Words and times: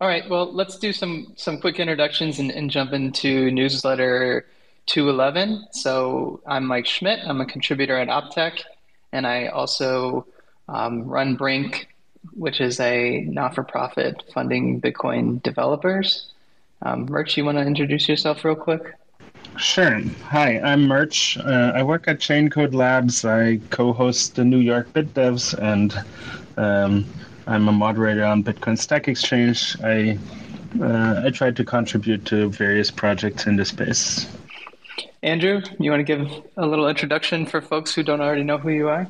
All 0.00 0.08
right, 0.08 0.28
well, 0.28 0.52
let's 0.52 0.76
do 0.76 0.92
some 0.92 1.32
some 1.36 1.60
quick 1.60 1.78
introductions 1.78 2.40
and, 2.40 2.50
and 2.50 2.68
jump 2.70 2.92
into 2.92 3.50
newsletter 3.52 4.44
211. 4.86 5.66
So 5.70 6.40
I'm 6.46 6.66
Mike 6.66 6.86
Schmidt. 6.86 7.20
I'm 7.24 7.40
a 7.40 7.46
contributor 7.46 7.96
at 7.96 8.08
Optech, 8.08 8.62
and 9.12 9.26
I 9.26 9.46
also 9.46 10.26
um, 10.68 11.04
run 11.04 11.36
Brink, 11.36 11.88
which 12.32 12.60
is 12.60 12.80
a 12.80 13.20
not-for-profit 13.20 14.24
funding 14.34 14.80
Bitcoin 14.80 15.42
developers. 15.42 16.32
Um, 16.82 17.06
Murch, 17.06 17.36
you 17.36 17.44
want 17.44 17.58
to 17.58 17.64
introduce 17.64 18.08
yourself 18.08 18.44
real 18.44 18.56
quick? 18.56 18.94
Sure. 19.56 20.00
Hi, 20.24 20.58
I'm 20.58 20.88
Murch. 20.88 21.38
Uh, 21.38 21.72
I 21.74 21.82
work 21.84 22.08
at 22.08 22.18
Chaincode 22.18 22.74
Labs. 22.74 23.24
I 23.24 23.58
co-host 23.70 24.34
the 24.34 24.44
New 24.44 24.58
York 24.58 24.92
BitDevs, 24.92 25.54
and 25.58 25.94
um, 26.56 27.06
I'm 27.46 27.68
a 27.68 27.72
moderator 27.72 28.24
on 28.24 28.42
Bitcoin 28.42 28.78
Stack 28.78 29.08
Exchange. 29.08 29.76
I 29.82 30.18
uh, 30.80 31.22
I 31.24 31.30
try 31.30 31.50
to 31.50 31.64
contribute 31.64 32.24
to 32.26 32.48
various 32.50 32.90
projects 32.90 33.46
in 33.46 33.56
the 33.56 33.64
space. 33.64 34.26
Andrew, 35.22 35.62
you 35.78 35.90
want 35.90 36.00
to 36.00 36.16
give 36.16 36.42
a 36.56 36.66
little 36.66 36.88
introduction 36.88 37.46
for 37.46 37.60
folks 37.60 37.94
who 37.94 38.02
don't 38.02 38.20
already 38.20 38.42
know 38.42 38.58
who 38.58 38.70
you 38.70 38.88
are? 38.88 39.06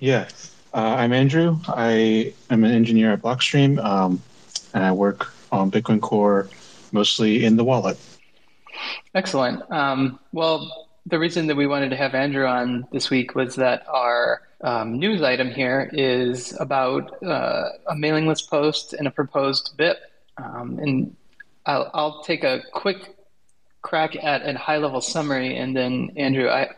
Yeah, 0.00 0.28
uh, 0.74 0.96
I'm 0.98 1.12
Andrew. 1.12 1.58
I 1.68 2.32
am 2.50 2.64
an 2.64 2.72
engineer 2.72 3.12
at 3.12 3.22
Blockstream, 3.22 3.82
um, 3.84 4.22
and 4.74 4.84
I 4.84 4.92
work 4.92 5.32
on 5.52 5.70
Bitcoin 5.70 6.00
Core 6.00 6.48
mostly 6.92 7.44
in 7.44 7.56
the 7.56 7.64
wallet. 7.64 7.98
Excellent. 9.14 9.70
Um, 9.70 10.18
well, 10.32 10.88
the 11.06 11.18
reason 11.18 11.46
that 11.48 11.56
we 11.56 11.66
wanted 11.66 11.90
to 11.90 11.96
have 11.96 12.14
Andrew 12.14 12.46
on 12.46 12.86
this 12.92 13.10
week 13.10 13.34
was 13.34 13.54
that 13.56 13.86
our 13.88 14.42
um, 14.62 14.98
news 14.98 15.22
item 15.22 15.50
here 15.50 15.90
is 15.92 16.54
about 16.60 17.22
uh, 17.22 17.70
a 17.88 17.96
mailing 17.96 18.26
list 18.26 18.50
post 18.50 18.92
and 18.92 19.06
a 19.06 19.10
proposed 19.10 19.74
BIP. 19.78 19.96
Um, 20.36 20.78
and 20.78 21.16
I'll, 21.66 21.90
I'll, 21.94 22.22
take 22.22 22.44
a 22.44 22.62
quick 22.72 23.16
crack 23.82 24.16
at 24.22 24.46
a 24.46 24.56
high 24.58 24.78
level 24.78 25.00
summary, 25.00 25.56
and 25.56 25.76
then 25.76 26.12
Andrew, 26.16 26.48
I, 26.48 26.68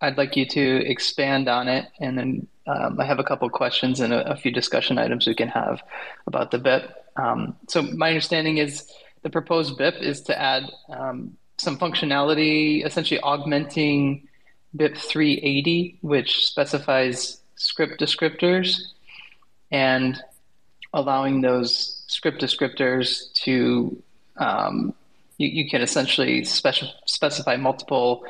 I'd 0.00 0.18
like 0.18 0.36
you 0.36 0.46
to 0.46 0.86
expand 0.88 1.48
on 1.48 1.68
it, 1.68 1.86
and 2.00 2.18
then 2.18 2.46
um, 2.66 3.00
I 3.00 3.04
have 3.04 3.18
a 3.18 3.24
couple 3.24 3.48
questions 3.50 4.00
and 4.00 4.12
a, 4.12 4.32
a, 4.32 4.36
few 4.36 4.50
discussion 4.52 4.98
items 4.98 5.26
we 5.26 5.34
can 5.34 5.48
have 5.48 5.82
about 6.26 6.50
the 6.50 6.58
BIP. 6.58 6.92
Um, 7.16 7.56
so 7.68 7.82
my 7.82 8.08
understanding 8.08 8.58
is 8.58 8.88
the 9.22 9.30
proposed 9.30 9.78
BIP 9.78 10.00
is 10.00 10.20
to 10.22 10.40
add 10.40 10.70
um, 10.88 11.36
some 11.58 11.76
functionality, 11.76 12.84
essentially 12.84 13.20
augmenting 13.20 14.28
BIP 14.76 14.96
380, 14.96 15.98
which 16.00 16.46
specifies 16.46 17.40
script 17.56 18.00
descriptors 18.00 18.80
and 19.70 20.22
allowing 20.92 21.40
those 21.40 22.02
script 22.06 22.40
descriptors 22.40 23.32
to, 23.32 24.02
um, 24.36 24.94
you, 25.38 25.48
you, 25.48 25.70
can 25.70 25.80
essentially 25.80 26.42
speci- 26.42 26.92
specify 27.06 27.56
multiple 27.56 28.24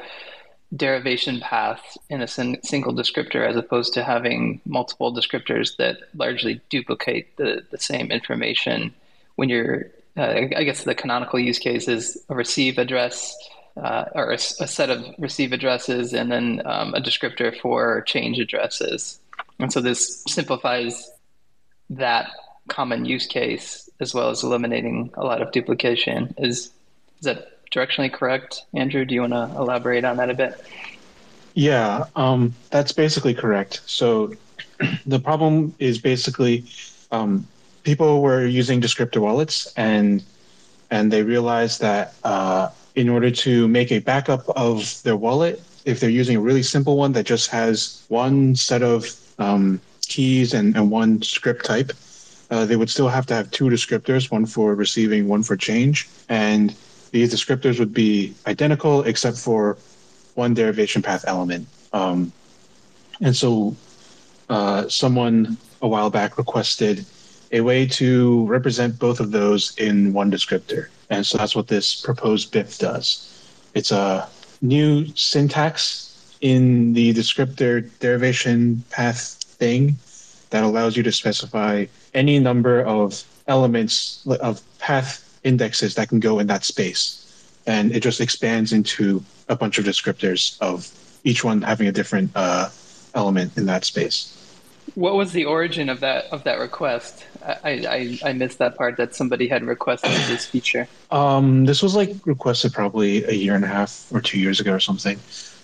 derivation 0.74 1.40
paths 1.40 1.98
in 2.08 2.22
a 2.22 2.26
sin- 2.26 2.62
single 2.62 2.94
descriptor 2.94 3.46
as 3.46 3.56
opposed 3.56 3.92
to 3.94 4.02
having 4.02 4.60
multiple 4.64 5.14
descriptors 5.14 5.76
that 5.76 5.98
largely 6.14 6.60
duplicate 6.70 7.36
the, 7.36 7.62
the 7.70 7.78
same 7.78 8.10
information 8.10 8.94
when 9.36 9.48
you're 9.48 9.90
uh, 10.16 10.46
I 10.56 10.64
guess 10.64 10.84
the 10.84 10.94
canonical 10.94 11.38
use 11.38 11.58
case 11.58 11.88
is 11.88 12.22
a 12.28 12.34
receive 12.34 12.76
address 12.78 13.34
uh, 13.76 14.04
or 14.14 14.30
a, 14.30 14.34
a, 14.34 14.66
set 14.66 14.90
of 14.90 15.04
receive 15.18 15.52
addresses 15.52 16.12
and 16.12 16.30
then 16.30 16.62
um, 16.66 16.94
a 16.94 17.00
descriptor 17.00 17.58
for 17.60 18.02
change 18.02 18.38
addresses. 18.38 19.18
And 19.58 19.72
so 19.72 19.80
this 19.80 20.22
simplifies 20.28 21.10
that 21.90 22.28
common 22.68 23.04
use 23.04 23.26
case 23.26 23.88
as 24.00 24.14
well 24.14 24.30
as 24.30 24.42
eliminating 24.42 25.10
a 25.14 25.24
lot 25.24 25.40
of 25.40 25.52
duplication. 25.52 26.34
Is, 26.38 26.70
is 27.18 27.22
that 27.22 27.64
directionally 27.70 28.12
correct? 28.12 28.66
Andrew, 28.74 29.04
do 29.04 29.14
you 29.14 29.22
want 29.22 29.32
to 29.32 29.50
elaborate 29.56 30.04
on 30.04 30.16
that 30.18 30.28
a 30.28 30.34
bit? 30.34 30.60
Yeah, 31.54 32.04
um, 32.16 32.54
that's 32.70 32.92
basically 32.92 33.34
correct. 33.34 33.80
So 33.86 34.34
the 35.06 35.18
problem 35.18 35.74
is 35.78 35.98
basically 35.98 36.64
um, 37.10 37.46
people 37.82 38.22
were 38.22 38.46
using 38.46 38.80
descriptor 38.80 39.20
wallets 39.20 39.72
and 39.76 40.22
and 40.90 41.10
they 41.10 41.22
realized 41.22 41.80
that 41.80 42.14
uh, 42.22 42.68
in 42.94 43.08
order 43.08 43.30
to 43.30 43.68
make 43.68 43.90
a 43.90 43.98
backup 43.98 44.48
of 44.50 45.02
their 45.02 45.16
wallet, 45.16 45.62
if 45.84 46.00
they're 46.00 46.10
using 46.10 46.36
a 46.36 46.40
really 46.40 46.62
simple 46.62 46.96
one 46.96 47.12
that 47.12 47.24
just 47.24 47.50
has 47.50 48.04
one 48.08 48.54
set 48.54 48.82
of 48.82 49.06
um, 49.38 49.80
keys 50.06 50.54
and, 50.54 50.76
and 50.76 50.90
one 50.90 51.20
script 51.22 51.64
type, 51.64 51.92
uh, 52.50 52.66
they 52.66 52.76
would 52.76 52.90
still 52.90 53.08
have 53.08 53.26
to 53.26 53.34
have 53.34 53.50
two 53.50 53.70
descriptors, 53.70 54.30
one 54.30 54.44
for 54.44 54.74
receiving, 54.74 55.26
one 55.26 55.42
for 55.42 55.56
change. 55.56 56.08
And 56.28 56.74
these 57.10 57.32
descriptors 57.32 57.78
would 57.78 57.94
be 57.94 58.34
identical 58.46 59.02
except 59.04 59.38
for 59.38 59.78
one 60.34 60.54
derivation 60.54 61.02
path 61.02 61.24
element. 61.26 61.66
Um, 61.92 62.32
and 63.20 63.34
so 63.34 63.74
uh, 64.48 64.88
someone 64.88 65.56
a 65.80 65.88
while 65.88 66.10
back 66.10 66.38
requested 66.38 67.06
a 67.52 67.60
way 67.60 67.86
to 67.86 68.46
represent 68.46 68.98
both 68.98 69.20
of 69.20 69.30
those 69.30 69.76
in 69.76 70.12
one 70.12 70.30
descriptor. 70.30 70.88
And 71.10 71.24
so 71.24 71.38
that's 71.38 71.54
what 71.54 71.68
this 71.68 72.00
proposed 72.00 72.52
BIP 72.52 72.78
does. 72.78 73.28
It's 73.74 73.92
a 73.92 74.28
new 74.62 75.06
syntax 75.14 76.36
in 76.40 76.94
the 76.94 77.12
descriptor 77.12 77.88
derivation 78.00 78.82
path 78.90 79.36
thing 79.44 79.96
that 80.50 80.64
allows 80.64 80.96
you 80.96 81.02
to 81.02 81.12
specify 81.12 81.86
any 82.14 82.38
number 82.38 82.82
of 82.82 83.22
elements 83.46 84.26
of 84.40 84.60
path 84.78 85.38
indexes 85.44 85.94
that 85.94 86.08
can 86.08 86.20
go 86.20 86.38
in 86.38 86.46
that 86.46 86.64
space. 86.64 87.18
And 87.66 87.92
it 87.92 88.00
just 88.00 88.20
expands 88.20 88.72
into 88.72 89.22
a 89.48 89.56
bunch 89.56 89.78
of 89.78 89.84
descriptors 89.84 90.60
of 90.60 90.90
each 91.24 91.44
one 91.44 91.62
having 91.62 91.86
a 91.86 91.92
different 91.92 92.30
uh, 92.34 92.68
element 93.14 93.56
in 93.56 93.66
that 93.66 93.84
space. 93.84 94.38
What 94.94 95.14
was 95.14 95.32
the 95.32 95.44
origin 95.44 95.88
of 95.88 96.00
that 96.00 96.26
of 96.32 96.44
that 96.44 96.58
request? 96.58 97.24
I, 97.44 98.18
I, 98.24 98.30
I 98.30 98.32
missed 98.32 98.58
that 98.58 98.76
part 98.76 98.96
that 98.96 99.14
somebody 99.14 99.48
had 99.48 99.64
requested 99.64 100.12
this 100.28 100.46
feature. 100.46 100.88
Um, 101.10 101.64
this 101.64 101.82
was 101.82 101.94
like 101.94 102.14
requested 102.24 102.72
probably 102.72 103.24
a 103.24 103.32
year 103.32 103.54
and 103.54 103.64
a 103.64 103.68
half 103.68 104.06
or 104.12 104.20
two 104.20 104.38
years 104.38 104.60
ago 104.60 104.74
or 104.74 104.80
something, 104.80 105.18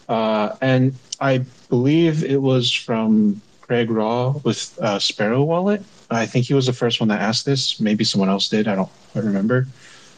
uh, 0.09 0.57
and 0.61 0.95
I 1.21 1.45
believe 1.69 2.25
it 2.25 2.41
was 2.41 2.73
from 2.73 3.41
Craig 3.63 3.91
Raw 3.91 4.31
with 4.45 4.79
uh, 4.81 4.99
Sparrow 4.99 5.43
Wallet. 5.43 5.83
I 6.11 6.27
think 6.27 6.47
he 6.47 6.55
was 6.55 6.67
the 6.67 6.73
first 6.73 7.01
one 7.01 7.09
that 7.11 7.21
asked 7.21 7.45
this. 7.45 7.81
Maybe 7.81 8.03
someone 8.03 8.31
else 8.31 8.49
did. 8.49 8.67
I 8.67 8.75
don't 8.75 8.91
I 9.15 9.21
remember. 9.21 9.67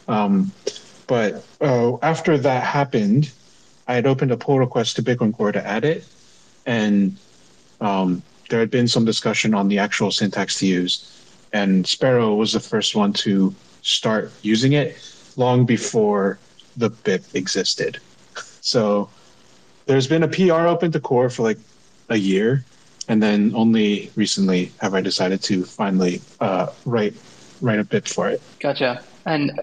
Um, 0.07 0.51
but 1.07 1.43
uh, 1.59 1.97
after 2.01 2.37
that 2.37 2.63
happened, 2.63 3.31
I 3.87 3.95
had 3.95 4.07
opened 4.07 4.31
a 4.31 4.37
pull 4.37 4.59
request 4.59 4.95
to 4.95 5.03
Bitcoin 5.03 5.35
Core 5.35 5.51
to 5.51 5.65
add 5.65 5.83
it, 5.83 6.05
and 6.65 7.17
um, 7.81 8.23
there 8.49 8.59
had 8.59 8.71
been 8.71 8.87
some 8.87 9.05
discussion 9.05 9.53
on 9.53 9.67
the 9.67 9.79
actual 9.79 10.11
syntax 10.11 10.59
to 10.59 10.67
use, 10.67 11.20
and 11.53 11.85
Sparrow 11.85 12.35
was 12.35 12.53
the 12.53 12.59
first 12.59 12.95
one 12.95 13.13
to 13.13 13.53
start 13.81 14.31
using 14.41 14.73
it 14.73 14.97
long 15.37 15.65
before 15.65 16.39
the 16.77 16.89
BIP 16.89 17.35
existed. 17.35 17.99
So 18.61 19.09
there's 19.85 20.07
been 20.07 20.23
a 20.23 20.27
PR 20.27 20.67
open 20.67 20.91
to 20.91 20.99
core 20.99 21.29
for 21.29 21.43
like 21.43 21.57
a 22.09 22.15
year, 22.15 22.63
and 23.07 23.21
then 23.21 23.53
only 23.55 24.11
recently 24.15 24.71
have 24.79 24.93
I 24.93 25.01
decided 25.01 25.41
to 25.43 25.65
finally 25.65 26.21
uh, 26.39 26.67
write 26.85 27.15
write 27.61 27.79
a 27.79 27.83
BIP 27.83 28.07
for 28.07 28.29
it. 28.29 28.41
Gotcha. 28.59 29.03
And 29.25 29.59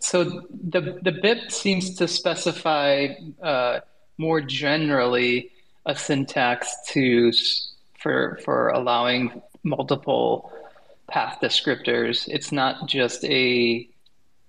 so 0.00 0.24
the 0.70 0.98
the 1.02 1.12
BIP 1.12 1.50
seems 1.50 1.94
to 1.96 2.06
specify 2.06 3.08
uh, 3.42 3.80
more 4.18 4.40
generally 4.40 5.50
a 5.86 5.96
syntax 5.96 6.74
to 6.88 7.32
for 7.98 8.38
for 8.44 8.68
allowing 8.68 9.42
multiple 9.62 10.52
path 11.08 11.38
descriptors. 11.40 12.28
It's 12.28 12.52
not 12.52 12.88
just 12.88 13.24
a 13.24 13.88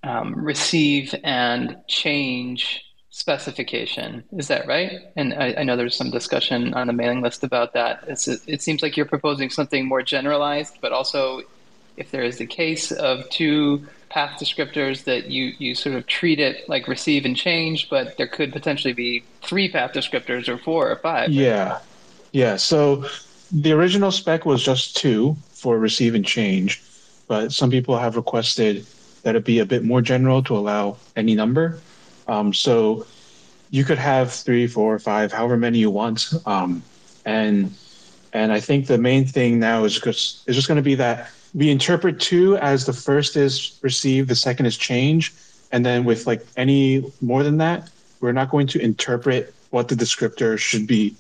um, 0.04 0.36
receive 0.36 1.16
and 1.24 1.78
change 1.88 2.86
specification. 3.10 4.24
Is 4.38 4.50
that 4.50 4.68
right? 4.68 5.00
And 5.16 5.34
I, 5.34 5.56
I, 5.60 5.64
know 5.64 5.78
there's 5.78 5.96
some 5.96 6.12
discussion 6.12 6.74
on 6.74 6.88
the 6.88 6.94
mailing 6.94 7.22
list 7.22 7.44
about 7.44 7.74
that. 7.74 8.04
It's, 8.08 8.28
it 8.28 8.62
seems 8.62 8.84
like 8.84 8.98
you're 8.98 9.06
proposing 9.06 9.50
something 9.50 9.88
more 9.88 10.04
generalized, 10.04 10.78
but 10.82 10.92
also 10.92 11.42
if 11.96 12.12
there 12.12 12.24
is 12.24 12.38
the 12.38 12.46
case 12.46 12.92
of 12.92 13.28
two 13.30 13.88
path 14.10 14.38
descriptors 14.40 15.06
that 15.06 15.32
you, 15.32 15.54
you 15.58 15.76
sort 15.76 15.96
of 15.96 16.06
treat 16.08 16.40
it 16.40 16.68
like 16.68 16.88
receive 16.90 17.26
and 17.26 17.38
change, 17.38 17.90
but 17.90 18.18
there 18.18 18.28
could 18.28 18.52
potentially 18.52 18.94
be 18.94 19.24
three 19.42 19.72
path 19.72 19.94
descriptors 19.94 20.50
or 20.50 20.58
four 20.58 20.92
or 20.92 20.98
five. 20.98 21.30
Yeah. 21.30 21.80
Yeah. 22.34 22.58
So 22.58 23.06
the 23.52 23.72
original 23.72 24.12
spec 24.12 24.46
was 24.46 24.62
just 24.62 24.98
two 24.98 25.38
for 25.66 25.80
receive 25.80 26.14
and 26.14 26.24
change, 26.24 26.84
but 27.28 27.52
some 27.52 27.72
people 27.72 27.98
have 27.98 28.16
requested 28.16 28.86
that 29.24 29.36
it 29.36 29.44
be 29.44 29.58
a 29.58 29.66
bit 29.66 29.84
more 29.84 30.00
general 30.00 30.44
to 30.44 30.56
allow 30.56 30.96
any 31.16 31.34
number. 31.34 31.80
Um, 32.28 32.54
so 32.54 33.08
you 33.72 33.84
could 33.84 33.98
have 33.98 34.32
three, 34.32 34.68
four, 34.68 35.00
five, 35.00 35.32
however 35.32 35.58
many 35.58 35.80
you 35.80 35.90
want. 35.90 36.20
Um, 36.46 36.84
and 37.26 37.74
and 38.32 38.54
I 38.54 38.60
think 38.60 38.86
the 38.86 39.00
main 39.00 39.26
thing 39.26 39.58
now 39.58 39.86
is 39.86 40.00
just 40.00 40.48
is 40.48 40.56
just 40.56 40.68
going 40.68 40.82
to 40.84 40.90
be 40.92 40.94
that 41.06 41.32
we 41.56 41.72
interpret 41.72 42.20
two 42.20 42.58
as 42.58 42.86
the 42.86 42.94
first 42.94 43.36
is 43.36 43.80
receive, 43.82 44.28
the 44.28 44.36
second 44.36 44.68
is 44.68 44.78
change, 44.78 45.34
and 45.72 45.84
then 45.84 46.06
with 46.06 46.28
like 46.28 46.46
any 46.58 47.12
more 47.22 47.42
than 47.42 47.58
that, 47.58 47.90
we're 48.22 48.38
not 48.42 48.52
going 48.52 48.68
to 48.68 48.80
interpret 48.80 49.52
what 49.72 49.88
the 49.88 49.96
descriptor 49.96 50.60
should 50.60 50.86
be, 50.86 51.16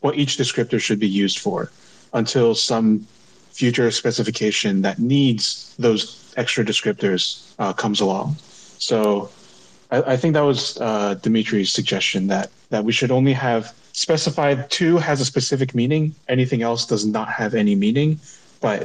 what 0.00 0.14
each 0.16 0.38
descriptor 0.38 0.80
should 0.80 1.00
be 1.00 1.12
used 1.24 1.38
for, 1.38 1.70
until 2.14 2.54
some 2.54 3.06
future 3.60 3.90
specification 3.90 4.80
that 4.80 4.98
needs 4.98 5.74
those 5.78 6.32
extra 6.38 6.64
descriptors 6.64 7.22
uh, 7.58 7.72
comes 7.74 8.00
along. 8.00 8.34
So 8.78 9.28
I, 9.90 9.98
I 10.12 10.16
think 10.16 10.32
that 10.32 10.46
was 10.52 10.80
uh, 10.80 11.16
Dimitri's 11.16 11.70
suggestion 11.70 12.26
that 12.28 12.50
that 12.70 12.82
we 12.84 12.92
should 12.92 13.10
only 13.10 13.34
have 13.34 13.74
specified 13.92 14.70
two 14.70 14.96
has 15.08 15.20
a 15.20 15.26
specific 15.34 15.74
meaning. 15.74 16.14
Anything 16.36 16.62
else 16.62 16.86
does 16.86 17.04
not 17.04 17.28
have 17.28 17.52
any 17.54 17.74
meaning, 17.74 18.18
but 18.60 18.78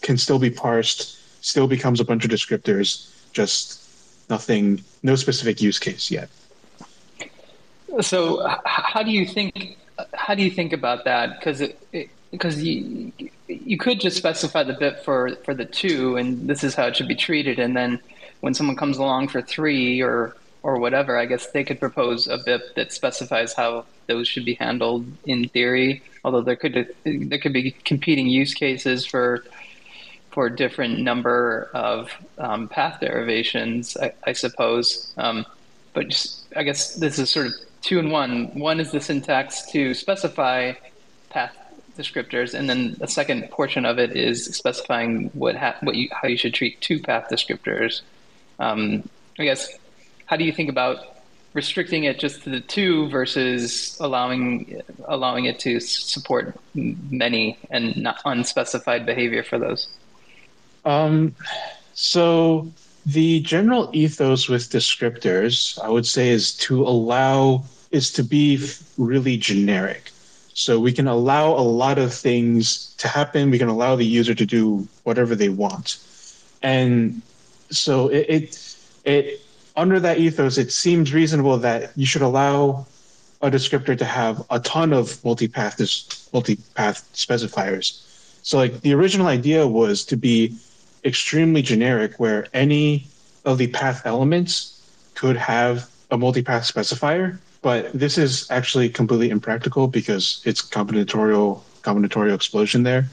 can 0.00 0.16
still 0.16 0.38
be 0.38 0.50
parsed, 0.64 1.02
still 1.44 1.68
becomes 1.76 2.00
a 2.00 2.04
bunch 2.10 2.24
of 2.24 2.30
descriptors, 2.30 2.88
just 3.32 3.60
nothing, 4.30 4.82
no 5.02 5.14
specific 5.16 5.60
use 5.60 5.78
case 5.78 6.10
yet. 6.10 6.28
So, 8.00 8.14
how 8.64 9.02
do 9.02 9.10
you 9.10 9.26
think? 9.26 9.76
How 10.14 10.34
do 10.34 10.42
you 10.42 10.52
think 10.58 10.72
about 10.72 11.04
that? 11.04 11.26
Because 11.38 11.60
it 11.60 12.08
because 12.32 12.62
you 12.62 13.12
you 13.64 13.76
could 13.78 14.00
just 14.00 14.16
specify 14.16 14.62
the 14.62 14.74
bit 14.74 15.04
for 15.04 15.36
for 15.44 15.54
the 15.54 15.64
two, 15.64 16.16
and 16.16 16.48
this 16.48 16.64
is 16.64 16.74
how 16.74 16.86
it 16.86 16.96
should 16.96 17.08
be 17.08 17.14
treated, 17.14 17.58
and 17.58 17.76
then 17.76 18.00
when 18.40 18.54
someone 18.54 18.76
comes 18.76 18.98
along 18.98 19.28
for 19.28 19.42
three 19.42 20.00
or 20.02 20.36
or 20.62 20.78
whatever, 20.78 21.18
I 21.18 21.26
guess 21.26 21.48
they 21.48 21.64
could 21.64 21.80
propose 21.80 22.28
a 22.28 22.38
BIP 22.38 22.74
that 22.76 22.92
specifies 22.92 23.52
how 23.52 23.84
those 24.06 24.28
should 24.28 24.44
be 24.44 24.54
handled 24.54 25.06
in 25.24 25.48
theory. 25.48 26.02
Although 26.24 26.42
there 26.42 26.56
could 26.56 26.94
there 27.04 27.38
could 27.38 27.52
be 27.52 27.72
competing 27.84 28.28
use 28.28 28.54
cases 28.54 29.06
for 29.06 29.44
for 30.30 30.46
a 30.46 30.56
different 30.56 30.98
number 30.98 31.70
of 31.74 32.10
um, 32.38 32.68
path 32.68 33.00
derivations, 33.00 33.96
I, 33.96 34.14
I 34.24 34.32
suppose. 34.32 35.12
Um, 35.18 35.44
but 35.92 36.08
just, 36.08 36.46
I 36.56 36.62
guess 36.62 36.94
this 36.94 37.18
is 37.18 37.30
sort 37.30 37.46
of 37.48 37.52
two 37.82 37.98
in 37.98 38.10
one. 38.10 38.46
One 38.58 38.80
is 38.80 38.92
the 38.92 39.00
syntax 39.00 39.70
to 39.72 39.92
specify 39.92 40.72
path 41.28 41.54
descriptors, 41.96 42.54
and 42.54 42.68
then 42.68 42.94
the 42.98 43.08
second 43.08 43.50
portion 43.50 43.84
of 43.84 43.98
it 43.98 44.16
is 44.16 44.44
specifying 44.46 45.30
what 45.34 45.56
ha- 45.56 45.76
what 45.80 45.94
you 45.96 46.08
how 46.12 46.28
you 46.28 46.36
should 46.36 46.54
treat 46.54 46.80
two 46.80 47.00
path 47.00 47.28
descriptors. 47.30 48.02
Um, 48.58 49.08
I 49.38 49.44
guess 49.44 49.68
how 50.26 50.36
do 50.36 50.44
you 50.44 50.52
think 50.52 50.70
about 50.70 51.16
restricting 51.54 52.04
it 52.04 52.18
just 52.18 52.42
to 52.44 52.50
the 52.50 52.60
two 52.60 53.08
versus 53.08 53.96
allowing 54.00 54.80
allowing 55.06 55.44
it 55.44 55.58
to 55.60 55.80
support 55.80 56.56
many 56.74 57.58
and 57.70 57.96
not 57.96 58.20
unspecified 58.24 59.04
behavior 59.04 59.42
for 59.42 59.58
those? 59.58 59.88
Um, 60.84 61.34
so 61.94 62.70
the 63.04 63.40
general 63.40 63.90
ethos 63.92 64.48
with 64.48 64.70
descriptors, 64.70 65.78
I 65.82 65.88
would 65.88 66.06
say, 66.06 66.30
is 66.30 66.54
to 66.58 66.82
allow 66.82 67.64
is 67.90 68.10
to 68.12 68.24
be 68.24 68.64
really 68.96 69.36
generic. 69.36 70.11
So 70.54 70.78
we 70.78 70.92
can 70.92 71.08
allow 71.08 71.52
a 71.52 71.64
lot 71.64 71.98
of 71.98 72.12
things 72.12 72.94
to 72.98 73.08
happen. 73.08 73.50
We 73.50 73.58
can 73.58 73.68
allow 73.68 73.96
the 73.96 74.04
user 74.04 74.34
to 74.34 74.46
do 74.46 74.86
whatever 75.04 75.34
they 75.34 75.48
want, 75.48 75.98
and 76.62 77.22
so 77.70 78.08
it, 78.08 78.26
it, 78.28 78.76
it 79.04 79.40
under 79.76 79.98
that 80.00 80.18
ethos, 80.18 80.58
it 80.58 80.72
seems 80.72 81.14
reasonable 81.14 81.58
that 81.58 81.92
you 81.96 82.06
should 82.06 82.22
allow 82.22 82.86
a 83.40 83.50
descriptor 83.50 83.96
to 83.98 84.04
have 84.04 84.44
a 84.50 84.60
ton 84.60 84.92
of 84.92 85.06
multipath 85.22 85.76
multipath 86.30 87.02
specifiers. 87.14 88.02
So 88.42 88.58
like 88.58 88.80
the 88.80 88.94
original 88.94 89.26
idea 89.26 89.66
was 89.66 90.04
to 90.06 90.16
be 90.16 90.56
extremely 91.04 91.62
generic 91.62 92.20
where 92.20 92.46
any 92.52 93.06
of 93.44 93.58
the 93.58 93.66
path 93.68 94.02
elements 94.04 94.80
could 95.14 95.36
have 95.36 95.90
a 96.10 96.16
multipath 96.16 96.70
specifier, 96.70 97.38
but 97.62 97.92
this 97.92 98.18
is 98.18 98.50
actually 98.50 98.88
completely 98.88 99.30
impractical 99.30 99.86
because 99.86 100.42
it's 100.44 100.60
combinatorial 100.60 101.62
combinatorial 101.82 102.34
explosion 102.34 102.82
there. 102.82 103.08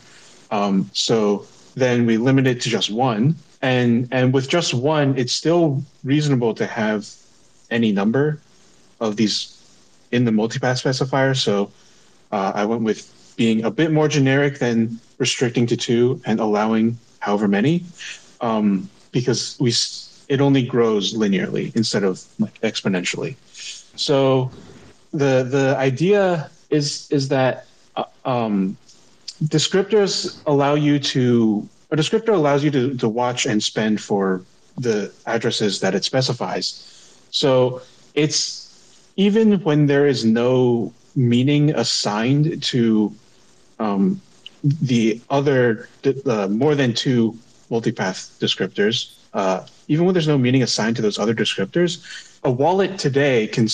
Um, 0.51 0.89
so 0.93 1.45
then 1.75 2.05
we 2.05 2.17
limit 2.17 2.47
it 2.47 2.61
to 2.61 2.69
just 2.69 2.89
one, 2.91 3.35
and 3.61 4.07
and 4.11 4.33
with 4.33 4.49
just 4.49 4.73
one, 4.73 5.17
it's 5.17 5.33
still 5.33 5.83
reasonable 6.03 6.53
to 6.55 6.65
have 6.65 7.07
any 7.69 7.91
number 7.91 8.41
of 8.99 9.15
these 9.15 9.55
in 10.11 10.25
the 10.25 10.31
multipath 10.31 10.81
specifier. 10.81 11.37
So 11.37 11.71
uh, 12.31 12.51
I 12.55 12.65
went 12.65 12.81
with 12.81 13.13
being 13.37 13.63
a 13.63 13.71
bit 13.71 13.91
more 13.91 14.07
generic 14.07 14.59
than 14.59 14.99
restricting 15.19 15.67
to 15.67 15.77
two 15.77 16.19
and 16.25 16.39
allowing 16.39 16.97
however 17.19 17.47
many, 17.47 17.83
um, 18.41 18.89
because 19.11 19.57
we 19.59 19.71
it 20.27 20.41
only 20.41 20.63
grows 20.63 21.13
linearly 21.13 21.75
instead 21.75 22.03
of 22.03 22.23
like 22.39 22.59
exponentially. 22.61 23.35
So 23.99 24.49
the 25.11 25.43
the 25.43 25.75
idea 25.77 26.49
is 26.69 27.11
is 27.11 27.27
that 27.29 27.67
uh, 27.97 28.05
um, 28.23 28.77
descriptors 29.43 30.41
allow 30.45 30.75
you 30.75 30.99
to 30.99 31.67
a 31.91 31.97
descriptor 31.97 32.33
allows 32.33 32.63
you 32.63 32.71
to, 32.71 32.95
to 32.95 33.09
watch 33.09 33.45
and 33.45 33.61
spend 33.61 33.99
for 33.99 34.41
the 34.77 35.11
addresses 35.25 35.81
that 35.81 35.95
it 35.95 36.05
specifies. 36.05 36.65
So 37.31 37.81
it's 38.15 38.71
even 39.17 39.59
when 39.63 39.87
there 39.87 40.07
is 40.07 40.23
no 40.23 40.93
meaning 41.15 41.71
assigned 41.75 42.63
to 42.71 43.13
um, 43.79 44.21
the 44.63 45.19
other 45.29 45.89
more 46.47 46.75
than 46.75 46.93
two 46.93 47.37
multipath 47.69 48.31
descriptors, 48.39 49.19
uh, 49.33 49.65
even 49.87 50.05
when 50.05 50.13
there's 50.13 50.27
no 50.27 50.37
meaning 50.37 50.63
assigned 50.63 50.95
to 50.95 51.01
those 51.01 51.19
other 51.19 51.33
descriptors, 51.33 52.37
a 52.43 52.51
wallet 52.51 52.97
today 52.97 53.47
can, 53.47 53.65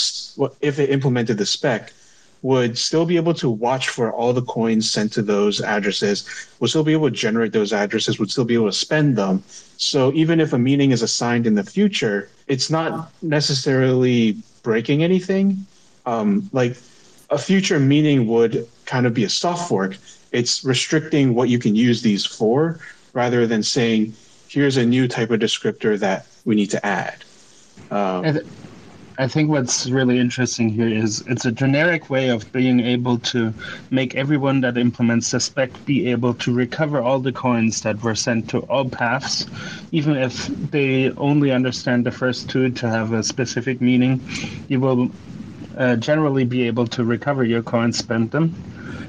if 0.62 0.80
it 0.80 0.90
implemented 0.90 1.38
the 1.38 1.46
spec, 1.46 1.94
would 2.42 2.78
still 2.78 3.06
be 3.06 3.16
able 3.16 3.34
to 3.34 3.50
watch 3.50 3.90
for 3.90 4.12
all 4.12 4.31
the 4.31 4.42
coins 4.44 4.90
sent 4.90 5.12
to 5.13 5.22
those 5.22 5.62
addresses, 5.62 6.48
would 6.60 6.69
still 6.69 6.84
be 6.84 6.94
able 6.94 7.10
to 7.10 7.16
generate 7.16 7.52
those 7.52 7.74
addresses, 7.74 8.19
would 8.19 8.30
still 8.30 8.46
be 8.46 8.54
able 8.54 8.68
to 8.68 8.74
spend 8.74 9.16
them. 9.16 9.44
So 9.78 10.13
even 10.13 10.40
if 10.40 10.54
a 10.54 10.57
meaning 10.57 10.92
is 10.92 11.02
assigned 11.02 11.48
in 11.48 11.56
the 11.56 11.63
future, 11.63 12.30
it's 12.48 12.69
not 12.69 13.12
necessarily 13.24 14.38
breaking 14.62 15.04
anything. 15.04 15.66
Um, 16.06 16.48
like 16.54 16.78
a 17.31 17.38
future 17.38 17.80
meaning 17.80 18.28
would 18.28 18.68
kind 18.86 19.08
of 19.08 19.16
be 19.16 19.24
a 19.24 19.30
soft 19.30 19.68
fork 19.68 19.98
it's 20.36 20.66
restricting 20.66 21.34
what 21.34 21.48
you 21.48 21.58
can 21.60 21.75
use 21.75 22.01
these 22.01 22.25
for 22.25 22.80
rather 23.13 23.48
than 23.48 23.63
saying, 23.63 24.13
here's 24.56 24.78
a 24.78 24.86
new 24.86 25.06
type 25.06 25.31
of 25.31 25.40
descriptor 25.42 26.00
that 26.00 26.25
we 26.46 26.56
need 26.56 26.72
to 26.72 26.84
add. 26.86 27.25
Um, 27.91 28.25
I, 28.25 28.32
th- 28.32 28.46
I 29.18 29.27
think 29.27 29.50
what's 29.50 29.89
really 29.89 30.18
interesting 30.18 30.70
here 30.70 30.88
is 30.88 31.22
it's 31.27 31.46
a 31.46 31.51
generic 31.51 32.10
way 32.10 32.30
of 32.30 32.50
being 32.53 32.80
able 32.80 33.20
to 33.20 33.53
make 33.91 34.15
everyone 34.15 34.62
that 34.62 34.77
implements 34.77 35.27
spec 35.27 35.72
be 35.86 36.10
able 36.10 36.34
to 36.36 36.53
recover 36.53 37.01
all 37.01 37.20
the 37.20 37.34
coins 37.34 37.82
that 37.82 38.01
were 38.01 38.15
sent 38.15 38.50
to 38.51 38.60
all 38.72 38.89
paths, 38.89 39.46
even 39.91 40.15
if 40.15 40.48
they 40.72 41.12
only 41.12 41.51
understand 41.51 42.06
the 42.06 42.12
first 42.12 42.50
two 42.50 42.72
to 42.72 42.89
have 42.89 43.12
a 43.12 43.24
specific 43.24 43.82
meaning. 43.82 44.22
You 44.70 44.80
will 44.80 45.10
uh, 45.77 45.98
generally 45.98 46.46
be 46.46 46.63
able 46.63 46.88
to 46.88 47.03
recover 47.03 47.44
your 47.44 47.62
coins, 47.62 47.98
spend 47.98 48.32
them, 48.32 48.56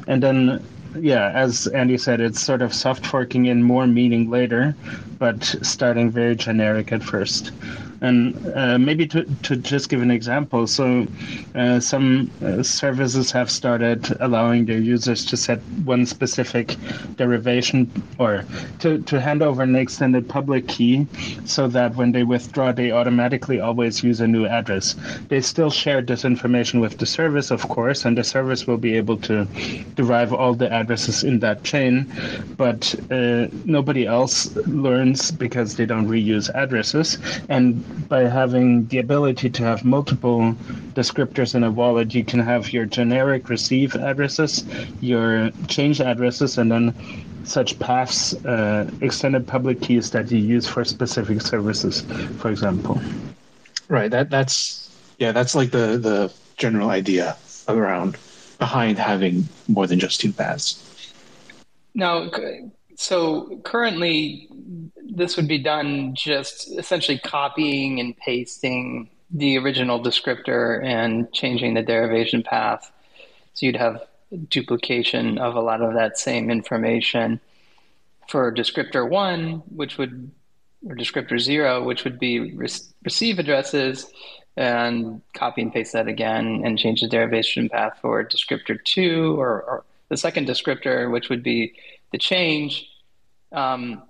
and 0.08 0.20
then 0.20 0.60
yeah, 1.00 1.30
as 1.34 1.66
Andy 1.68 1.98
said, 1.98 2.20
it's 2.20 2.40
sort 2.40 2.62
of 2.62 2.74
soft 2.74 3.06
forking 3.06 3.46
in 3.46 3.62
more 3.62 3.86
meaning 3.86 4.30
later, 4.30 4.74
but 5.18 5.44
starting 5.62 6.10
very 6.10 6.36
generic 6.36 6.92
at 6.92 7.02
first. 7.02 7.52
And 8.00 8.52
uh, 8.54 8.78
maybe 8.78 9.06
to, 9.08 9.24
to 9.42 9.56
just 9.56 9.88
give 9.88 10.02
an 10.02 10.10
example, 10.10 10.66
so 10.66 11.06
uh, 11.54 11.80
some 11.80 12.30
uh, 12.42 12.62
services 12.62 13.30
have 13.32 13.50
started 13.50 14.16
allowing 14.20 14.66
their 14.66 14.78
users 14.78 15.24
to 15.26 15.36
set 15.36 15.60
one 15.84 16.06
specific 16.06 16.76
derivation 17.16 17.90
or 18.18 18.44
to, 18.80 19.00
to 19.02 19.20
hand 19.20 19.42
over 19.42 19.62
an 19.62 19.76
extended 19.76 20.28
public 20.28 20.68
key 20.68 21.06
so 21.44 21.68
that 21.68 21.94
when 21.96 22.12
they 22.12 22.22
withdraw, 22.22 22.72
they 22.72 22.90
automatically 22.90 23.60
always 23.60 24.02
use 24.02 24.20
a 24.20 24.26
new 24.26 24.46
address. 24.46 24.94
They 25.28 25.40
still 25.40 25.70
share 25.70 26.02
this 26.02 26.24
information 26.24 26.80
with 26.80 26.98
the 26.98 27.06
service, 27.06 27.50
of 27.50 27.62
course, 27.68 28.04
and 28.04 28.16
the 28.16 28.24
service 28.24 28.66
will 28.66 28.76
be 28.76 28.94
able 28.96 29.16
to 29.18 29.46
derive 29.94 30.32
all 30.32 30.54
the 30.54 30.70
addresses 30.72 31.24
in 31.24 31.40
that 31.40 31.64
chain, 31.64 32.12
but 32.56 32.94
uh, 33.10 33.46
nobody 33.64 34.06
else 34.06 34.54
learns 34.66 35.30
because 35.30 35.76
they 35.76 35.86
don't 35.86 36.08
reuse 36.08 36.50
addresses. 36.54 37.18
And 37.48 37.84
by 38.08 38.22
having 38.22 38.86
the 38.86 38.98
ability 38.98 39.50
to 39.50 39.62
have 39.62 39.84
multiple 39.84 40.54
descriptors 40.94 41.54
in 41.54 41.64
a 41.64 41.70
wallet, 41.70 42.14
you 42.14 42.24
can 42.24 42.40
have 42.40 42.72
your 42.72 42.86
generic 42.86 43.48
receive 43.48 43.94
addresses, 43.96 44.64
your 45.00 45.50
change 45.68 46.00
addresses, 46.00 46.58
and 46.58 46.70
then 46.70 46.94
such 47.44 47.78
paths, 47.78 48.34
uh, 48.44 48.90
extended 49.00 49.46
public 49.46 49.80
keys 49.80 50.10
that 50.10 50.30
you 50.30 50.38
use 50.38 50.66
for 50.66 50.84
specific 50.84 51.40
services, 51.40 52.02
for 52.38 52.50
example. 52.50 53.00
Right. 53.88 54.10
That 54.10 54.30
that's 54.30 54.90
yeah. 55.18 55.32
That's 55.32 55.54
like 55.54 55.70
the 55.70 55.98
the 55.98 56.32
general 56.56 56.90
idea 56.90 57.36
around 57.68 58.16
behind 58.58 58.98
having 58.98 59.48
more 59.68 59.86
than 59.86 60.00
just 60.00 60.20
two 60.20 60.32
paths. 60.32 60.82
Now, 61.94 62.30
So 62.96 63.60
currently, 63.64 64.48
this 65.08 65.36
would 65.36 65.48
be 65.48 65.58
done 65.58 66.14
just 66.14 66.70
essentially 66.78 67.18
copying 67.18 68.00
and 68.00 68.16
pasting 68.16 69.10
the 69.30 69.58
original 69.58 70.02
descriptor 70.02 70.84
and 70.84 71.32
changing 71.32 71.74
the 71.74 71.82
derivation 71.82 72.42
path. 72.42 72.90
So 73.54 73.66
you'd 73.66 73.76
have 73.76 74.02
duplication 74.48 75.38
of 75.38 75.54
a 75.54 75.60
lot 75.60 75.82
of 75.82 75.94
that 75.94 76.18
same 76.18 76.50
information. 76.50 77.40
For 78.28 78.52
descriptor 78.52 79.08
one, 79.08 79.62
which 79.74 79.98
would, 79.98 80.30
or 80.86 80.96
descriptor 80.96 81.38
zero, 81.38 81.82
which 81.82 82.04
would 82.04 82.18
be 82.18 82.52
re- 82.52 82.68
receive 83.04 83.38
addresses, 83.38 84.06
and 84.56 85.20
copy 85.34 85.62
and 85.62 85.72
paste 85.72 85.92
that 85.92 86.08
again 86.08 86.62
and 86.64 86.78
change 86.78 87.02
the 87.02 87.08
derivation 87.08 87.68
path 87.68 87.98
for 88.00 88.24
descriptor 88.24 88.82
two 88.84 89.38
or, 89.38 89.62
or 89.62 89.84
the 90.08 90.16
second 90.16 90.48
descriptor, 90.48 91.10
which 91.10 91.28
would 91.28 91.42
be 91.42 91.74
the 92.12 92.18
change. 92.18 92.88
Um, 93.52 94.02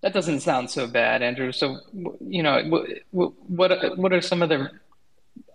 that 0.00 0.12
doesn't 0.12 0.40
sound 0.40 0.70
so 0.70 0.86
bad, 0.86 1.22
Andrew. 1.22 1.52
So, 1.52 1.78
you 2.20 2.42
know, 2.42 2.90
what 3.10 3.72
what 3.98 4.12
are 4.12 4.20
some 4.20 4.42
of 4.42 4.48
the 4.48 4.70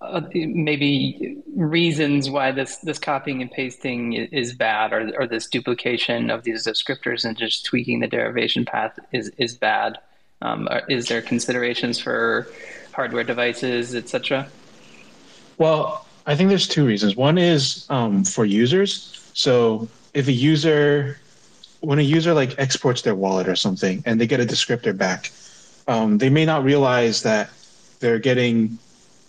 uh, 0.02 0.22
maybe 0.34 1.38
reasons 1.56 2.30
why 2.30 2.52
this 2.52 2.78
this 2.78 3.00
copying 3.00 3.42
and 3.42 3.52
pasting 3.52 4.14
is 4.14 4.54
bad, 4.54 4.92
or 4.92 5.12
or 5.18 5.28
this 5.28 5.48
duplication 5.48 6.30
of 6.30 6.44
these 6.44 6.68
descriptors 6.68 7.24
and 7.24 7.38
just 7.38 7.66
tweaking 7.66 8.02
the 8.02 8.08
derivation 8.08 8.66
path 8.66 9.00
is 9.12 9.32
is 9.38 9.56
bad? 9.56 9.98
Um, 10.42 10.68
is 10.90 11.08
there 11.08 11.22
considerations 11.22 12.00
for 12.00 12.48
hardware 12.92 13.24
devices, 13.24 13.96
etc.? 13.96 14.48
Well, 15.58 16.06
I 16.26 16.36
think 16.36 16.50
there's 16.50 16.68
two 16.68 16.86
reasons. 16.86 17.16
One 17.16 17.38
is 17.38 17.86
um, 17.90 18.26
for 18.26 18.44
users. 18.44 19.32
So 19.34 19.88
if 20.14 20.28
a 20.28 20.32
user, 20.32 21.18
when 21.84 22.00
a 22.00 22.02
user 22.02 22.34
like 22.34 22.58
exports 22.58 23.02
their 23.02 23.14
wallet 23.14 23.48
or 23.48 23.56
something, 23.56 24.02
and 24.06 24.20
they 24.20 24.26
get 24.26 24.40
a 24.40 24.46
descriptor 24.46 24.98
back, 24.98 25.32
um, 25.88 26.18
they 26.18 26.30
may 26.30 26.46
not 26.46 26.64
realize 26.64 27.24
that 27.24 27.50
they're 28.00 28.20
getting, 28.20 28.78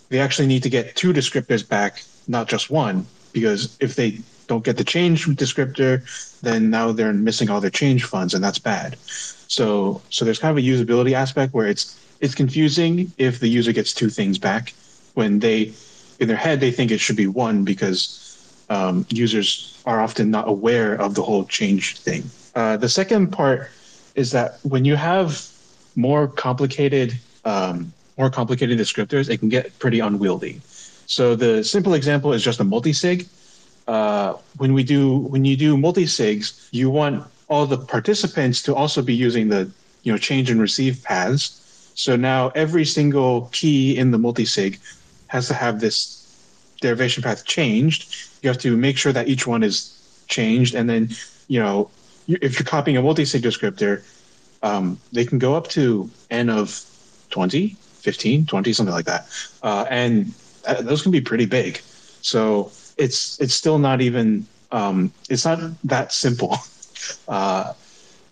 they 0.09 0.19
actually 0.19 0.47
need 0.47 0.63
to 0.63 0.69
get 0.69 0.95
two 0.95 1.11
descriptors 1.11 1.67
back, 1.67 2.01
not 2.27 2.47
just 2.47 2.69
one, 2.69 3.05
because 3.33 3.77
if 3.81 3.95
they 3.95 4.19
don't 4.47 4.63
get 4.63 4.77
the 4.77 4.85
change 4.85 5.25
descriptor, 5.25 6.01
then 6.41 6.69
now 6.69 6.93
they're 6.93 7.11
missing 7.11 7.49
all 7.49 7.59
their 7.59 7.69
change 7.69 8.05
funds, 8.05 8.33
and 8.33 8.43
that's 8.43 8.59
bad. 8.59 8.97
So, 8.99 10.01
so 10.09 10.23
there's 10.23 10.39
kind 10.39 10.57
of 10.57 10.63
a 10.63 10.65
usability 10.65 11.11
aspect 11.11 11.53
where 11.53 11.67
it's 11.67 11.99
it's 12.21 12.33
confusing 12.33 13.11
if 13.17 13.41
the 13.41 13.49
user 13.49 13.73
gets 13.73 13.93
two 13.93 14.09
things 14.09 14.37
back 14.37 14.73
when 15.15 15.39
they 15.39 15.73
in 16.19 16.29
their 16.29 16.37
head 16.37 16.61
they 16.61 16.71
think 16.71 16.89
it 16.89 16.99
should 16.99 17.17
be 17.17 17.27
one 17.27 17.65
because 17.65 18.21
um, 18.69 19.05
users 19.09 19.77
are 19.85 19.99
often 19.99 20.31
not 20.31 20.47
aware 20.47 20.95
of 20.95 21.15
the 21.15 21.21
whole 21.21 21.43
change 21.45 21.97
thing. 21.99 22.23
Uh, 22.55 22.77
the 22.77 22.89
second 22.89 23.31
part 23.31 23.69
is 24.15 24.31
that 24.31 24.59
when 24.63 24.85
you 24.85 24.95
have 24.95 25.45
more 25.95 26.27
complicated 26.27 27.13
um, 27.43 27.93
more 28.17 28.29
complicated 28.29 28.79
descriptors, 28.79 29.29
it 29.29 29.37
can 29.37 29.49
get 29.49 29.77
pretty 29.77 29.99
unwieldy. 29.99 30.61
So 31.05 31.35
the 31.35 31.63
simple 31.63 31.93
example 31.93 32.31
is 32.31 32.41
just 32.41 32.59
a 32.61 32.63
multisig. 32.63 33.27
Uh, 33.87 34.33
when 34.57 34.73
we 34.73 34.83
do 34.83 35.17
when 35.17 35.45
you 35.45 35.55
do 35.55 35.77
multisigs, 35.77 36.67
you 36.71 36.89
want 36.89 37.23
all 37.49 37.67
the 37.67 37.77
participants 37.77 38.63
to 38.63 38.73
also 38.73 39.01
be 39.01 39.13
using 39.13 39.49
the 39.49 39.69
you 40.03 40.11
know 40.11 40.17
change 40.17 40.49
and 40.49 40.59
receive 40.59 41.03
paths 41.03 41.61
so 41.95 42.17
now 42.17 42.49
every 42.55 42.83
single 42.83 43.49
key 43.53 43.97
in 43.97 44.11
the 44.11 44.17
multisig 44.17 44.79
has 45.27 45.47
to 45.47 45.53
have 45.53 45.79
this 45.79 46.21
derivation 46.81 47.23
path 47.23 47.45
changed. 47.45 48.15
You 48.43 48.49
have 48.49 48.59
to 48.59 48.75
make 48.75 48.97
sure 48.97 49.13
that 49.13 49.29
each 49.29 49.47
one 49.47 49.63
is 49.63 49.95
changed, 50.27 50.75
and 50.75 50.89
then 50.89 51.09
you 51.47 51.59
know 51.59 51.89
if 52.27 52.59
you're 52.59 52.65
copying 52.65 52.97
a 52.97 53.01
multisig 53.01 53.41
descriptor, 53.41 54.03
um, 54.63 54.99
they 55.11 55.25
can 55.25 55.39
go 55.39 55.55
up 55.55 55.67
to 55.69 56.09
n 56.29 56.49
of 56.49 56.81
20, 57.29 57.69
15, 57.69 58.45
20, 58.45 58.73
something 58.73 58.93
like 58.93 59.05
that, 59.05 59.27
uh, 59.63 59.85
and 59.89 60.33
uh, 60.65 60.81
those 60.81 61.01
can 61.01 61.11
be 61.11 61.21
pretty 61.21 61.45
big. 61.45 61.79
So 62.21 62.71
it's 62.97 63.39
it's 63.39 63.53
still 63.53 63.77
not 63.77 64.01
even 64.01 64.47
um, 64.71 65.11
it's 65.29 65.45
not 65.45 65.59
that 65.85 66.13
simple. 66.13 66.57
Uh, 67.27 67.73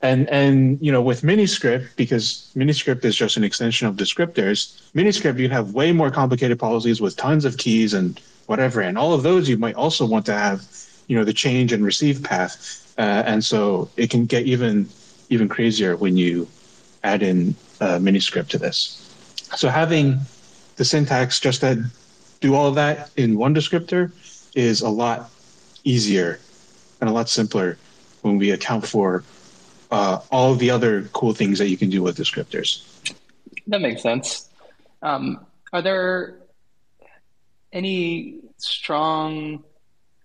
and 0.04 0.30
and 0.30 0.80
you 0.82 0.92
know 0.92 1.02
with 1.02 1.22
miniscript 1.22 1.96
because 1.96 2.52
miniscript 2.56 3.04
is 3.06 3.16
just 3.16 3.38
an 3.38 3.44
extension 3.44 3.88
of 3.88 3.96
descriptors 3.96 4.82
miniscript 4.94 5.40
you 5.40 5.50
have 5.50 5.74
way 5.74 5.92
more 5.92 6.12
complicated 6.12 6.60
policies 6.60 7.00
with 7.00 7.16
tons 7.16 7.46
of 7.46 7.58
keys 7.58 7.94
and 7.94 8.20
whatever 8.48 8.82
and 8.82 8.98
all 8.98 9.14
of 9.14 9.24
those 9.24 9.48
you 9.48 9.58
might 9.58 9.76
also 9.76 10.06
want 10.06 10.26
to 10.26 10.34
have 10.34 10.66
you 11.08 11.18
know 11.18 11.24
the 11.24 11.34
change 11.34 11.72
and 11.72 11.86
receive 11.86 12.22
path 12.24 12.83
uh, 12.98 13.24
and 13.26 13.44
so 13.44 13.90
it 13.98 14.10
can 14.10 14.26
get 14.26 14.46
even 14.46 14.88
even 15.30 15.48
crazier 15.50 15.96
when 15.98 16.18
you 16.18 16.48
add 17.04 17.24
in 17.24 17.56
uh, 17.82 17.98
miniscript 18.00 18.50
to 18.50 18.58
this 18.58 19.00
so 19.56 19.70
having 19.70 20.20
the 20.76 20.86
syntax 20.86 21.40
just 21.40 21.62
to 21.62 21.84
do 22.40 22.56
all 22.56 22.68
of 22.68 22.76
that 22.76 23.10
in 23.16 23.38
one 23.38 23.56
descriptor 23.56 24.12
is 24.56 24.82
a 24.82 24.90
lot 24.90 25.32
easier 25.84 26.40
and 27.02 27.10
a 27.10 27.14
lot 27.14 27.30
simpler 27.30 27.78
when 28.22 28.38
we 28.38 28.52
account 28.52 28.86
for 28.88 29.24
uh, 29.92 30.20
all 30.32 30.56
the 30.56 30.72
other 30.72 31.04
cool 31.14 31.34
things 31.34 31.60
that 31.60 31.70
you 31.70 31.78
can 31.78 31.90
do 31.90 32.02
with 32.02 32.18
descriptors. 32.18 32.84
That 33.68 33.82
makes 33.82 34.02
sense. 34.02 34.50
Um, 35.02 35.46
are 35.72 35.82
there 35.82 36.40
any 37.72 38.40
strong 38.58 39.64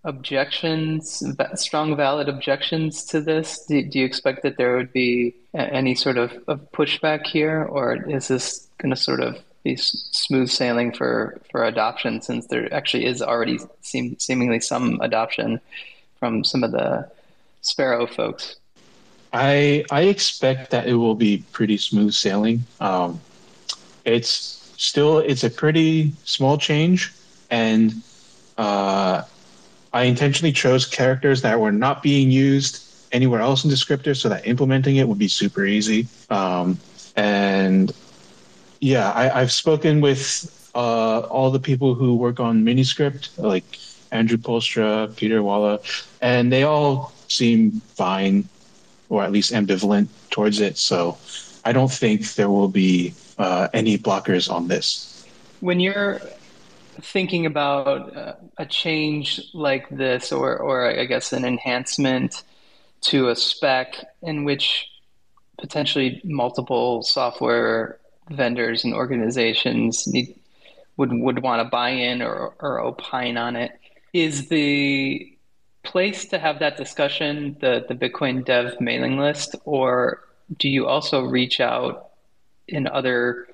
objections, 0.09 1.23
strong 1.55 1.95
valid 1.97 2.29
objections 2.29 3.05
to 3.05 3.21
this? 3.21 3.65
Do, 3.67 3.83
do 3.83 3.99
you 3.99 4.05
expect 4.05 4.43
that 4.43 4.57
there 4.57 4.77
would 4.77 4.93
be 4.93 5.35
any 5.55 5.95
sort 5.95 6.17
of, 6.17 6.33
of 6.49 6.61
pushback 6.73 7.27
here, 7.27 7.65
or 7.65 8.09
is 8.09 8.29
this 8.29 8.67
going 8.79 8.91
to 8.91 8.97
sort 8.97 9.21
of 9.21 9.37
be 9.65 9.77
smooth 9.77 10.49
sailing 10.49 10.93
for, 10.93 11.41
for 11.51 11.65
adoption 11.65 12.23
since 12.23 12.47
there 12.47 12.73
actually 12.73 13.05
is 13.05 13.21
already 13.21 13.59
seem, 13.83 14.19
seemingly 14.19 14.61
some 14.61 14.99
adoption 15.03 15.61
from 16.19 16.43
some 16.43 16.65
of 16.65 16.73
the 16.73 17.09
Sparrow 17.61 18.07
folks? 18.07 18.57
I 19.33 19.85
I 19.91 20.03
expect 20.03 20.71
that 20.71 20.87
it 20.87 20.95
will 20.95 21.15
be 21.15 21.45
pretty 21.53 21.77
smooth 21.77 22.15
sailing. 22.15 22.65
Um, 22.81 23.21
it's 24.07 24.73
still 24.79 25.19
it's 25.19 25.45
a 25.45 25.51
pretty 25.51 26.13
small 26.25 26.57
change, 26.57 27.13
and 27.51 27.93
uh, 28.57 29.23
I 29.93 30.05
intentionally 30.05 30.53
chose 30.53 30.87
characters 30.87 31.43
that 31.43 31.59
were 31.59 31.73
not 31.73 32.03
being 32.03 32.31
used 32.31 32.85
anywhere 33.13 33.41
else 33.41 33.65
in 33.65 33.71
descriptor, 33.71 34.17
so 34.17 34.29
that 34.29 34.47
implementing 34.47 34.97
it 34.97 35.09
would 35.09 35.19
be 35.19 35.29
super 35.29 35.65
easy. 35.65 36.07
Um, 36.31 36.79
and 37.17 37.93
yeah, 38.81 39.11
I, 39.13 39.41
I've 39.41 39.53
spoken 39.53 40.01
with 40.01 40.71
uh, 40.75 41.21
all 41.21 41.51
the 41.51 41.61
people 41.61 41.95
who 41.95 42.17
work 42.17 42.39
on 42.39 42.65
Miniscript, 42.65 43.39
like 43.39 43.79
Andrew 44.13 44.37
Poelstra, 44.37 45.15
Pieter 45.17 45.41
Wuille, 45.41 45.81
and 46.21 46.53
they 46.53 46.63
all 46.63 47.13
seem 47.29 47.81
fine 47.95 48.49
or 49.09 49.23
at 49.23 49.33
least 49.33 49.53
ambivalent 49.53 50.09
towards 50.31 50.61
it. 50.61 50.77
So 50.77 51.17
I 51.65 51.73
don't 51.73 51.91
think 51.91 52.35
there 52.35 52.51
will 52.51 52.69
be 52.69 53.15
uh, 53.39 53.69
any 53.73 53.99
blockers 53.99 54.51
on 54.51 54.69
this. 54.69 55.25
When 55.61 55.81
you're 55.81 56.21
thinking 57.01 57.47
about 57.47 58.17
uh, 58.17 58.35
a 58.59 58.67
change 58.67 59.41
like 59.55 59.89
this, 59.89 60.33
or, 60.33 60.57
or 60.57 60.91
I 60.91 61.05
guess 61.05 61.33
an 61.33 61.45
enhancement 61.45 62.43
to 63.03 63.29
a 63.29 63.37
spec 63.37 63.97
in 64.23 64.45
which 64.45 64.89
potentially 65.59 66.21
multiple 66.25 67.03
software 67.03 67.99
vendors 68.31 68.85
and 68.85 68.95
organizations 68.95 70.07
need 70.07 70.35
would 70.97 71.13
would 71.13 71.43
want 71.43 71.61
to 71.63 71.69
buy 71.69 71.91
in 71.91 72.21
or, 72.23 72.55
or 72.61 72.81
opine 72.81 73.37
on 73.37 73.57
it, 73.57 73.73
is 74.13 74.49
the 74.49 75.33
place 75.85 76.27
to 76.27 76.39
have 76.39 76.59
that 76.59 76.77
discussion, 76.77 77.57
the, 77.61 77.85
the 77.89 77.95
Bitcoin 77.95 78.45
dev 78.45 78.81
mailing 78.81 79.19
list, 79.19 79.55
or 79.65 80.23
do 80.59 80.69
you 80.69 80.87
also 80.87 81.23
reach 81.23 81.61
out 81.61 82.11
in 82.67 82.87
other 82.87 83.48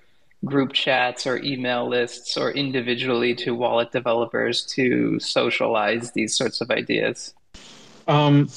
group 0.44 0.72
chats 0.72 1.26
or 1.26 1.42
email 1.42 1.88
lists 1.88 2.36
or 2.36 2.50
individually 2.52 3.34
to 3.34 3.54
wallet 3.54 3.92
developers 3.92 4.64
to 4.66 5.18
socialize 5.20 6.12
these 6.12 6.36
sorts 6.36 6.60
of 6.60 6.70
ideas? 6.70 7.34
Um, 8.06 8.48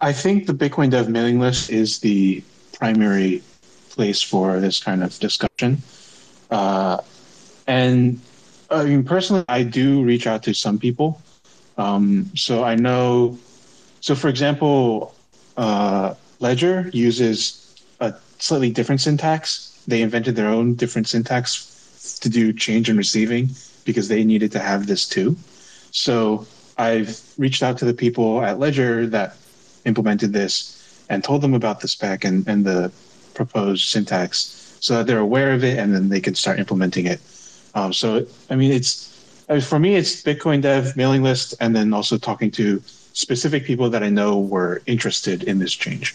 I 0.00 0.12
think 0.12 0.46
the 0.46 0.54
Bitcoin 0.54 0.90
dev 0.90 1.08
mailing 1.08 1.40
list 1.40 1.70
is 1.70 1.98
the 2.00 2.42
primary 2.72 3.42
place 3.90 4.22
for 4.22 4.60
this 4.60 4.82
kind 4.82 5.02
of 5.02 5.18
discussion. 5.18 5.82
Uh, 6.50 6.98
and 7.66 8.20
I 8.70 8.84
mean, 8.84 9.04
personally, 9.04 9.44
I 9.48 9.62
do 9.62 10.02
reach 10.02 10.26
out 10.26 10.42
to 10.44 10.54
some 10.54 10.78
people 10.78 11.20
um, 11.78 12.30
so 12.34 12.64
I 12.64 12.74
know, 12.74 13.38
so 14.00 14.14
for 14.16 14.28
example, 14.28 15.14
uh, 15.56 16.14
Ledger 16.40 16.90
uses 16.92 17.76
a 18.00 18.14
slightly 18.38 18.70
different 18.70 19.00
syntax. 19.00 19.77
They 19.88 20.02
invented 20.02 20.36
their 20.36 20.48
own 20.48 20.74
different 20.74 21.08
syntax 21.08 22.18
to 22.20 22.28
do 22.28 22.52
change 22.52 22.88
and 22.88 22.96
receiving 22.96 23.50
because 23.84 24.06
they 24.06 24.22
needed 24.22 24.52
to 24.52 24.60
have 24.60 24.86
this 24.86 25.08
too. 25.08 25.36
So 25.90 26.46
I've 26.76 27.20
reached 27.38 27.62
out 27.62 27.78
to 27.78 27.84
the 27.84 27.94
people 27.94 28.42
at 28.42 28.60
Ledger 28.60 29.06
that 29.08 29.34
implemented 29.84 30.32
this, 30.32 30.74
and 31.08 31.24
told 31.24 31.40
them 31.40 31.54
about 31.54 31.80
the 31.80 31.88
spec 31.88 32.24
and, 32.24 32.46
and 32.46 32.64
the 32.64 32.92
proposed 33.34 33.88
syntax 33.88 34.76
so 34.80 34.98
that 34.98 35.06
they're 35.06 35.18
aware 35.18 35.52
of 35.52 35.64
it 35.64 35.78
and 35.78 35.94
then 35.94 36.08
they 36.08 36.20
can 36.20 36.34
start 36.34 36.58
implementing 36.58 37.06
it. 37.06 37.20
Um, 37.74 37.92
so, 37.92 38.26
I 38.50 38.56
mean, 38.56 38.72
it's 38.72 39.08
for 39.66 39.78
me, 39.78 39.96
it's 39.96 40.22
Bitcoin 40.22 40.60
Dev 40.60 40.94
mailing 40.96 41.22
list, 41.22 41.54
and 41.60 41.74
then 41.74 41.94
also 41.94 42.18
talking 42.18 42.50
to 42.52 42.82
specific 43.14 43.64
people 43.64 43.88
that 43.88 44.02
I 44.02 44.10
know 44.10 44.38
were 44.38 44.82
interested 44.84 45.44
in 45.44 45.58
this 45.58 45.72
change. 45.72 46.14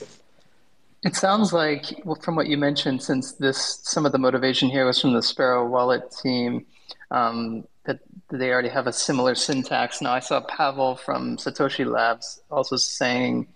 It 1.04 1.16
sounds 1.16 1.52
like, 1.52 2.02
well, 2.06 2.16
from 2.16 2.36
what 2.36 2.48
you 2.48 2.58
mentioned, 2.58 3.04
since 3.04 3.34
this 3.34 3.82
some 3.84 4.06
of 4.06 4.14
the 4.14 4.18
motivation 4.18 4.70
here 4.70 4.86
was 4.86 5.02
from 5.02 5.14
the 5.14 5.22
Sparrow 5.22 5.68
Wallet 5.68 6.04
team, 6.24 6.66
um, 7.12 7.66
that 7.84 8.00
they 8.32 8.52
already 8.52 8.70
have 8.70 8.88
a 8.88 8.94
similar 8.94 9.36
syntax. 9.36 10.02
Now, 10.02 10.14
I 10.14 10.20
saw 10.20 10.40
Pavel 10.40 10.96
from 10.96 11.36
Satoshi 11.36 11.86
Labs 11.86 12.42
also 12.50 12.78
saying 12.78 13.48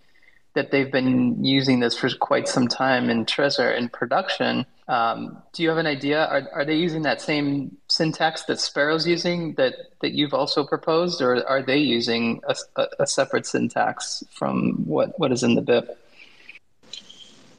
that 0.56 0.72
they've 0.72 0.92
been 0.92 1.42
using 1.44 1.80
this 1.80 1.96
for 1.96 2.10
quite 2.20 2.50
some 2.50 2.68
time 2.68 3.10
in 3.10 3.25
Trezor 3.25 3.77
in 3.77 3.88
production. 3.89 4.66
Um, 4.89 5.42
do 5.54 5.63
you 5.63 5.70
have 5.70 5.77
an 5.77 5.88
idea? 5.88 6.25
Are, 6.25 6.50
are 6.54 6.66
they 6.66 6.75
using 6.75 7.04
that 7.04 7.22
same 7.22 7.77
syntax 7.88 8.44
that 8.44 8.60
Sparrow's 8.60 9.08
using 9.08 9.54
that, 9.54 9.75
that 10.01 10.13
you've 10.13 10.34
also 10.34 10.66
proposed, 10.66 11.22
or 11.22 11.48
are 11.48 11.62
they 11.62 11.77
using 11.77 12.42
a, 12.48 12.56
a, 12.75 12.88
a 13.01 13.08
separate 13.08 13.46
syntax 13.46 14.24
from 14.32 14.84
what, 14.86 15.18
what 15.18 15.32
is 15.32 15.44
in 15.44 15.56
the 15.56 15.62
BIP? 15.62 15.96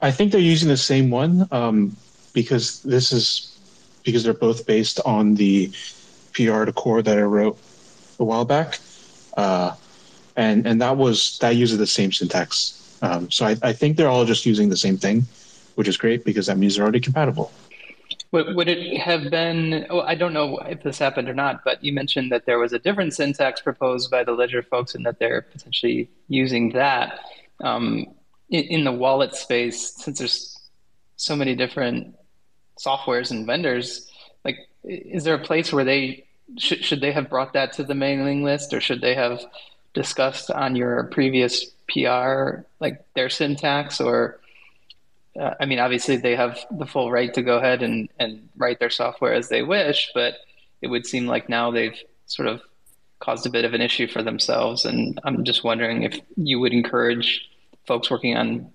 I 0.00 0.10
think 0.10 0.32
they're 0.32 0.40
using 0.40 0.68
the 0.68 0.76
same 0.76 1.10
one 1.10 1.48
um, 1.50 1.96
because 2.32 2.82
this 2.82 3.12
is 3.12 3.58
because 4.04 4.22
they're 4.22 4.32
both 4.32 4.66
based 4.66 5.00
on 5.04 5.34
the 5.34 5.72
PR 6.32 6.64
to 6.64 6.72
core 6.72 7.02
that 7.02 7.18
I 7.18 7.22
wrote 7.22 7.58
a 8.18 8.24
while 8.24 8.44
back, 8.44 8.78
uh, 9.36 9.74
and 10.36 10.66
and 10.66 10.80
that 10.80 10.96
was 10.96 11.38
that 11.38 11.56
uses 11.56 11.78
the 11.78 11.86
same 11.86 12.12
syntax. 12.12 12.74
Um, 13.02 13.30
so 13.30 13.46
I, 13.46 13.56
I 13.62 13.72
think 13.72 13.96
they're 13.96 14.08
all 14.08 14.24
just 14.24 14.46
using 14.46 14.68
the 14.68 14.76
same 14.76 14.96
thing, 14.96 15.26
which 15.74 15.88
is 15.88 15.96
great 15.96 16.24
because 16.24 16.46
that 16.46 16.58
means 16.58 16.76
they're 16.76 16.84
already 16.84 17.00
compatible. 17.00 17.50
Would, 18.30 18.56
would 18.56 18.68
it 18.68 19.00
have 19.00 19.30
been? 19.30 19.86
Oh, 19.90 20.00
I 20.00 20.14
don't 20.14 20.32
know 20.32 20.58
if 20.58 20.82
this 20.82 20.98
happened 20.98 21.28
or 21.28 21.34
not, 21.34 21.64
but 21.64 21.82
you 21.82 21.92
mentioned 21.92 22.30
that 22.30 22.46
there 22.46 22.58
was 22.58 22.72
a 22.72 22.78
different 22.78 23.14
syntax 23.14 23.60
proposed 23.60 24.10
by 24.10 24.22
the 24.22 24.32
Ledger 24.32 24.62
folks, 24.62 24.94
and 24.94 25.04
that 25.06 25.18
they're 25.18 25.42
potentially 25.42 26.10
using 26.28 26.72
that 26.72 27.20
um, 27.64 28.06
in, 28.48 28.84
the 28.84 28.92
wallet 28.92 29.34
space. 29.34 29.94
Since 29.96 30.18
there's 30.18 30.58
so 31.16 31.36
many 31.36 31.54
different 31.54 32.14
softwares 32.78 33.30
and 33.30 33.46
vendors, 33.46 34.10
like, 34.44 34.58
is 34.84 35.24
there 35.24 35.34
a 35.34 35.44
place 35.44 35.72
where 35.72 35.84
they 35.84 36.24
should 36.56 36.84
should 36.84 37.00
they 37.00 37.12
have 37.12 37.28
brought 37.28 37.52
that 37.52 37.74
to 37.74 37.84
the 37.84 37.94
mailing 37.94 38.44
list, 38.44 38.72
or 38.72 38.80
should 38.80 39.00
they 39.00 39.14
have 39.14 39.40
discussed 39.94 40.50
on 40.50 40.76
your 40.76 41.04
previous 41.04 41.66
PR, 41.88 42.60
like 42.80 43.04
their 43.14 43.28
syntax, 43.28 44.00
or 44.00 44.40
uh, 45.38 45.54
I 45.60 45.66
mean, 45.66 45.78
obviously 45.78 46.16
they 46.16 46.34
have 46.36 46.58
the 46.70 46.86
full 46.86 47.10
right 47.10 47.32
to 47.34 47.42
go 47.42 47.58
ahead 47.58 47.82
and, 47.82 48.08
and 48.18 48.48
write 48.56 48.80
their 48.80 48.90
software 48.90 49.32
as 49.32 49.48
they 49.48 49.62
wish, 49.62 50.10
but 50.14 50.34
it 50.82 50.88
would 50.88 51.06
seem 51.06 51.26
like 51.26 51.48
now 51.48 51.70
they've 51.70 51.98
sort 52.26 52.48
of 52.48 52.60
caused 53.20 53.46
a 53.46 53.50
bit 53.50 53.64
of 53.64 53.74
an 53.74 53.80
issue 53.80 54.08
for 54.08 54.22
themselves. 54.22 54.84
And 54.84 55.20
I'm 55.24 55.44
just 55.44 55.64
wondering 55.64 56.02
if 56.02 56.18
you 56.36 56.58
would 56.60 56.72
encourage 56.72 57.48
folks 57.88 58.10
working 58.10 58.36
on 58.36 58.70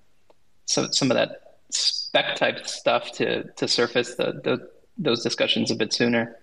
some, 0.65 0.91
some 0.91 1.09
of 1.09 1.15
that 1.15 1.57
spec 1.69 2.35
type 2.35 2.67
stuff 2.67 3.11
to, 3.13 3.43
to 3.53 3.67
surface 3.67 4.15
the, 4.15 4.41
the, 4.43 4.69
those 4.97 5.23
discussions 5.23 5.71
a 5.71 5.75
bit 5.75 5.93
sooner. 5.93 6.37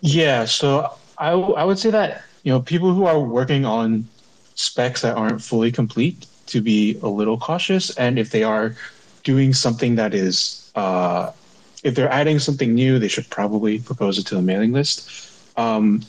Yeah, 0.00 0.44
so 0.46 0.92
I, 1.18 1.30
I 1.30 1.64
would 1.64 1.78
say 1.78 1.90
that 1.90 2.22
you 2.42 2.52
know 2.52 2.60
people 2.60 2.92
who 2.92 3.04
are 3.06 3.20
working 3.20 3.64
on 3.64 4.08
specs 4.54 5.02
that 5.02 5.16
aren't 5.16 5.42
fully 5.42 5.70
complete 5.70 6.26
to 6.46 6.60
be 6.60 6.98
a 7.02 7.08
little 7.08 7.38
cautious. 7.38 7.94
And 7.96 8.18
if 8.18 8.30
they 8.30 8.42
are 8.42 8.74
doing 9.24 9.52
something 9.52 9.96
that 9.96 10.14
is, 10.14 10.70
uh, 10.74 11.32
if 11.82 11.94
they're 11.94 12.10
adding 12.10 12.38
something 12.38 12.74
new, 12.74 12.98
they 12.98 13.08
should 13.08 13.28
probably 13.30 13.78
propose 13.78 14.18
it 14.18 14.26
to 14.26 14.34
the 14.34 14.42
mailing 14.42 14.72
list. 14.72 15.10
Um, 15.56 16.02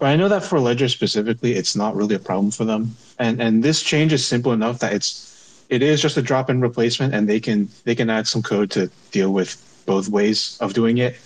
but 0.00 0.06
I 0.06 0.16
know 0.16 0.28
that 0.28 0.42
for 0.42 0.58
Ledger 0.58 0.88
specifically, 0.88 1.52
it's 1.52 1.76
not 1.76 1.94
really 1.94 2.14
a 2.14 2.18
problem 2.18 2.50
for 2.50 2.64
them. 2.64 2.96
And 3.18 3.40
and 3.40 3.62
this 3.62 3.82
change 3.82 4.12
is 4.12 4.26
simple 4.26 4.52
enough 4.52 4.78
that 4.80 4.94
it's 4.94 5.64
it 5.68 5.82
is 5.82 6.02
just 6.02 6.16
a 6.16 6.22
drop-in 6.22 6.60
replacement, 6.60 7.14
and 7.14 7.28
they 7.28 7.38
can 7.38 7.68
they 7.84 7.94
can 7.94 8.08
add 8.10 8.26
some 8.26 8.42
code 8.42 8.70
to 8.72 8.90
deal 9.12 9.32
with 9.32 9.60
both 9.86 10.08
ways 10.08 10.56
of 10.60 10.72
doing 10.72 10.98
it. 10.98 11.16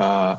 Uh, 0.00 0.36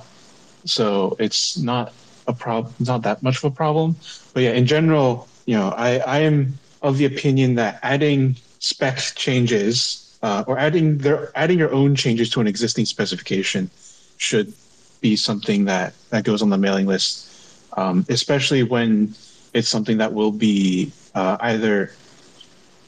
so 0.66 1.16
it's 1.20 1.58
not 1.58 1.94
a 2.28 2.34
problem, 2.34 2.74
not 2.80 3.04
that 3.04 3.22
much 3.22 3.38
of 3.38 3.46
a 3.46 3.52
problem. 3.52 3.96
But 4.34 4.44
yeah, 4.44 4.52
in 4.52 4.66
general, 4.66 5.28
you 5.46 5.56
know, 5.56 5.70
I, 5.70 6.00
I 6.00 6.20
am 6.20 6.58
of 6.82 6.98
the 6.98 7.06
opinion 7.06 7.56
that 7.56 7.80
adding 7.84 8.36
spec 8.60 8.98
changes 9.16 10.18
uh, 10.24 10.44
or 10.48 10.58
adding 10.58 10.98
their 10.98 11.32
adding 11.36 11.60
your 11.60 11.72
own 11.72 11.96
changes 11.96 12.30
to 12.32 12.42
an 12.42 12.48
existing 12.48 12.86
specification 12.86 13.70
should 14.18 14.54
be 15.02 15.16
something 15.16 15.66
that 15.66 15.94
that 16.10 16.24
goes 16.24 16.42
on 16.42 16.50
the 16.50 16.58
mailing 16.58 16.88
list, 16.88 17.30
um, 17.76 18.06
especially 18.10 18.64
when 18.64 19.14
it's 19.54 19.70
something 19.70 19.98
that 19.98 20.14
will 20.14 20.32
be 20.32 20.92
uh, 21.14 21.38
either 21.42 21.92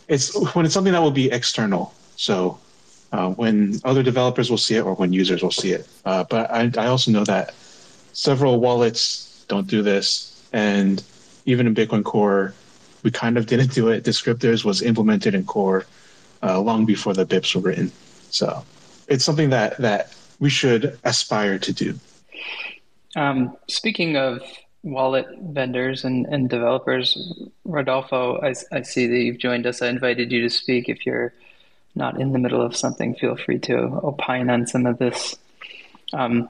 it's 0.08 0.34
when 0.56 0.66
it's 0.66 0.74
something 0.74 0.94
that 0.94 1.02
will 1.02 1.12
be 1.12 1.32
external. 1.32 1.94
So 2.16 2.60
uh, 3.12 3.30
when 3.32 3.80
other 3.84 4.04
developers 4.04 4.50
will 4.50 4.58
see 4.58 4.76
it 4.76 4.82
or 4.82 4.94
when 4.96 5.14
users 5.14 5.44
will 5.44 5.52
see 5.52 5.72
it. 5.72 5.88
Uh, 6.06 6.24
but 6.24 6.50
I, 6.52 6.72
I 6.78 6.88
also 6.88 7.12
know 7.12 7.24
that 7.26 7.54
several 8.14 8.60
wallets 8.60 9.46
don't 9.48 9.68
do 9.68 9.82
this, 9.82 10.42
and 10.54 11.04
even 11.46 11.68
in 11.68 11.76
Bitcoin 11.76 12.04
Core, 12.04 12.54
we 13.04 13.12
kind 13.12 13.38
of 13.38 13.46
didn't 13.46 13.74
do 13.74 13.90
it. 13.90 14.04
Descriptors 14.04 14.66
was 14.66 14.82
implemented 14.82 15.36
in 15.36 15.46
Core 15.46 15.86
uh, 16.44 16.60
long 16.60 16.86
before 16.86 17.14
the 17.14 17.26
BIPs 17.26 17.56
were 17.56 17.62
written. 17.62 17.92
So 18.30 18.64
it's 19.08 19.24
something 19.24 19.50
that 19.52 19.78
that 19.78 20.14
we 20.40 20.50
should 20.50 21.00
aspire 21.04 21.58
to 21.60 21.74
do. 21.74 22.00
Um, 23.16 23.58
speaking 23.68 24.16
of 24.16 24.42
wallet 24.88 25.28
vendors 25.40 26.04
and, 26.04 26.26
and 26.28 26.50
developers, 26.50 27.34
Rodolfo, 27.66 28.40
I, 28.42 28.54
I 28.72 28.82
see 28.82 29.08
that 29.08 29.18
you've 29.18 29.38
joined 29.38 29.66
us. 29.68 29.82
I 29.82 29.88
invited 29.88 30.32
you 30.32 30.42
to 30.42 30.50
speak. 30.50 30.90
If 30.90 31.06
you're 31.06 31.34
not 31.96 32.20
in 32.20 32.32
the 32.32 32.40
middle 32.40 32.62
of 32.62 32.76
something, 32.76 33.16
feel 33.16 33.36
free 33.36 33.60
to 33.60 33.78
opine 34.04 34.50
on 34.50 34.68
some 34.68 34.86
of 34.86 34.98
this. 34.98 35.36
Um, 36.14 36.50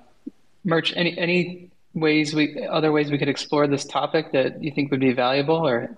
Murch, 0.64 0.94
any 0.96 1.18
any 1.18 1.70
ways 1.94 2.36
we 2.36 2.66
other 2.68 2.92
ways 2.92 3.10
we 3.10 3.18
could 3.18 3.30
explore 3.30 3.68
this 3.68 3.86
topic 3.86 4.32
that 4.32 4.62
you 4.64 4.72
think 4.72 4.92
would 4.92 5.00
be 5.00 5.14
valuable 5.14 5.56
or 5.56 5.98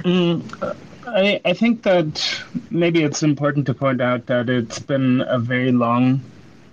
mm, 0.00 0.76
I, 1.06 1.40
I 1.44 1.52
think 1.54 1.82
that 1.84 2.42
maybe 2.70 3.02
it's 3.02 3.22
important 3.22 3.66
to 3.66 3.74
point 3.74 4.00
out 4.00 4.26
that 4.26 4.50
it's 4.50 4.78
been 4.78 5.22
a 5.22 5.38
very 5.38 5.72
long 5.72 6.20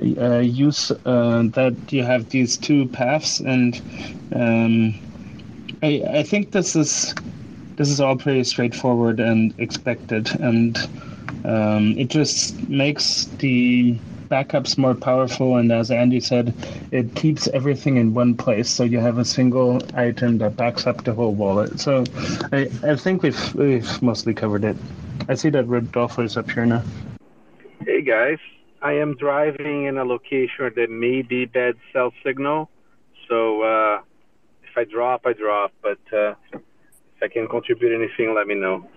uh, 0.02 0.40
use 0.40 0.92
uh, 1.06 1.44
that 1.54 1.76
you 1.90 2.04
have 2.04 2.30
these 2.30 2.58
two 2.58 2.88
paths 2.88 3.40
and 3.40 3.82
um, 4.34 4.94
I, 5.82 6.04
I 6.10 6.24
think 6.24 6.52
this 6.52 6.76
is 6.76 7.14
this 7.76 7.90
is 7.90 8.02
all 8.02 8.18
pretty 8.18 8.44
straightforward 8.44 9.20
and 9.20 9.54
expected 9.60 10.30
and 10.40 10.78
um, 11.46 11.98
it 11.98 12.10
just 12.10 12.68
makes 12.68 13.26
the 13.40 13.98
backups 14.30 14.78
more 14.78 14.94
powerful, 14.94 15.58
and 15.58 15.72
as 15.72 15.92
Andy 15.92 16.20
said, 16.20 16.54
it 16.92 17.16
keeps 17.16 17.48
everything 17.48 17.98
in 17.98 18.14
one 18.14 18.36
place, 18.36 18.70
so 18.70 18.84
you 18.84 19.00
have 19.00 19.18
a 19.18 19.26
single 19.26 19.82
item 19.96 20.38
that 20.38 20.56
backs 20.56 20.86
up 20.86 21.04
the 21.04 21.14
whole 21.14 21.34
wallet. 21.34 21.80
So 21.80 22.04
I, 22.52 22.70
I 22.84 22.96
think 22.96 23.24
we've 23.24 23.56
we've 23.56 24.02
mostly 24.02 24.34
covered 24.34 24.64
it. 24.64 24.78
I 25.28 25.36
see 25.36 25.50
that 25.50 25.68
Rodolfo 25.68 26.24
is 26.24 26.38
up 26.38 26.50
here 26.50 26.66
now. 26.66 26.84
Hey 27.86 28.02
guys, 28.02 28.40
I 28.82 28.94
am 28.94 29.16
driving 29.16 29.86
in 29.86 29.98
a 29.98 30.04
location 30.04 30.56
where 30.58 30.70
there 30.70 30.88
may 30.88 31.22
be 31.22 31.46
bad 31.46 31.76
cell 31.92 32.14
signal, 32.26 32.70
so 33.28 33.62
uh, 33.62 34.02
if 34.64 34.78
I 34.78 34.86
drop, 34.86 35.22
I 35.26 35.34
drop. 35.34 35.74
But 35.82 36.00
uh, 36.14 36.36
if 36.54 37.24
I 37.24 37.28
can 37.28 37.48
contribute 37.48 37.94
anything, 37.94 38.34
let 38.34 38.48
me 38.48 38.56
know. 38.56 38.88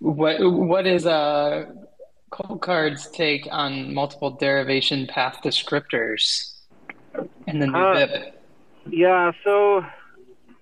What 0.00 0.38
what 0.40 0.86
is 0.86 1.06
uh 1.06 1.66
Coldcard's 2.30 3.10
take 3.10 3.48
on 3.50 3.94
multiple 3.94 4.30
derivation 4.30 5.06
path 5.06 5.38
descriptors 5.42 6.54
and 7.46 7.62
the 7.62 7.66
new 7.66 7.78
uh, 7.78 7.94
BIP? 8.06 8.32
Yeah, 8.90 9.32
so 9.44 9.84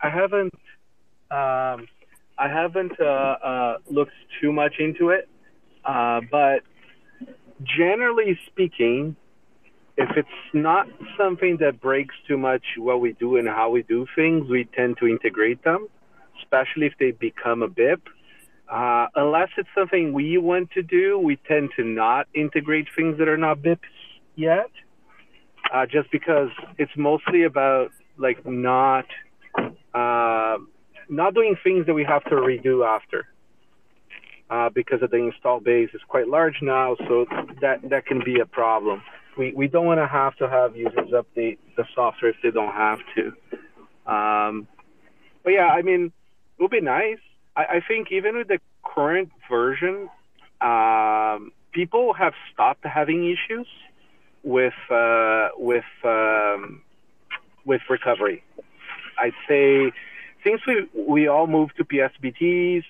I 0.03 0.11
haven't 0.11 0.55
um, 1.31 1.89
I 2.39 2.49
haven't 2.49 2.93
uh, 3.01 3.05
uh, 3.05 3.79
looked 3.91 4.13
too 4.41 4.53
much 4.53 4.75
into 4.79 5.11
it, 5.11 5.29
uh, 5.85 6.21
but 6.31 6.63
generally 7.63 8.39
speaking, 8.47 9.17
if 9.97 10.11
it's 10.17 10.29
not 10.53 10.87
something 11.19 11.57
that 11.61 11.81
breaks 11.81 12.15
too 12.29 12.37
much 12.37 12.63
what 12.77 13.01
we 13.01 13.13
do 13.15 13.37
and 13.37 13.49
how 13.49 13.71
we 13.71 13.83
do 13.83 14.07
things, 14.15 14.49
we 14.49 14.65
tend 14.77 14.99
to 14.99 15.07
integrate 15.07 15.63
them, 15.65 15.89
especially 16.43 16.87
if 16.87 16.93
they 16.99 17.13
become 17.13 17.63
a 17.63 17.69
BIP. 17.69 18.01
Uh, 18.69 19.07
unless 19.15 19.49
it's 19.57 19.69
something 19.75 20.13
we 20.13 20.39
want 20.39 20.71
to 20.73 20.83
do, 20.83 21.19
we 21.19 21.37
tend 21.49 21.71
to 21.77 21.85
not 21.85 22.27
integrate 22.35 22.89
things 22.97 23.17
that 23.19 23.29
are 23.29 23.37
not 23.37 23.63
BIPs 23.63 23.79
yet, 24.35 24.71
uh, 25.73 25.87
just 25.87 26.11
because 26.11 26.51
it's 26.77 26.93
mostly 26.97 27.45
about 27.45 27.91
like 28.19 28.45
not 28.45 29.07
uh, 29.95 30.59
not 31.09 31.35
doing 31.35 31.57
things 31.63 31.87
that 31.87 31.95
we 31.95 32.05
have 32.05 32.25
to 32.25 32.35
redo 32.35 32.85
after. 32.87 33.29
Uh, 34.51 34.69
because 34.71 35.03
of 35.03 35.11
the 35.11 35.17
install 35.17 35.61
base 35.61 35.91
is 35.93 36.01
quite 36.09 36.29
large 36.29 36.57
now, 36.63 36.97
so 37.09 37.27
that 37.61 37.81
that 37.91 38.07
can 38.07 38.23
be 38.25 38.41
a 38.41 38.47
problem. 38.47 39.03
We 39.37 39.53
we 39.53 39.69
don't 39.69 39.87
want 39.87 40.01
to 40.01 40.07
have 40.07 40.37
to 40.37 40.49
have 40.49 40.77
users 40.77 41.11
update 41.11 41.59
the 41.77 41.85
software 41.95 42.31
if 42.31 42.37
they 42.43 42.51
don't 42.51 42.73
have 42.73 43.01
to. 43.17 44.13
Um, 44.13 44.69
but 45.43 45.51
yeah, 45.51 45.69
I 45.69 45.83
mean, 45.83 46.13
it 46.59 46.63
would 46.63 46.71
be 46.71 46.81
nice. 46.81 47.19
I, 47.57 47.65
I 47.65 47.81
think 47.87 48.13
even 48.13 48.37
with 48.37 48.49
the 48.49 48.61
current 48.85 49.31
version, 49.51 50.09
um, 50.61 51.53
people 51.73 52.13
have 52.15 52.35
stopped 52.53 52.85
having 52.87 53.25
issues 53.25 53.67
with 54.45 54.75
uh, 54.91 55.49
with 55.57 55.85
um, 56.05 56.83
with 57.65 57.83
recovery. 57.91 58.45
I'd 59.19 59.35
say 59.49 59.93
since 60.45 60.61
we 60.67 60.89
we 60.95 61.27
all 61.27 61.49
moved 61.49 61.77
to 61.79 61.85
PSBTs 61.85 62.85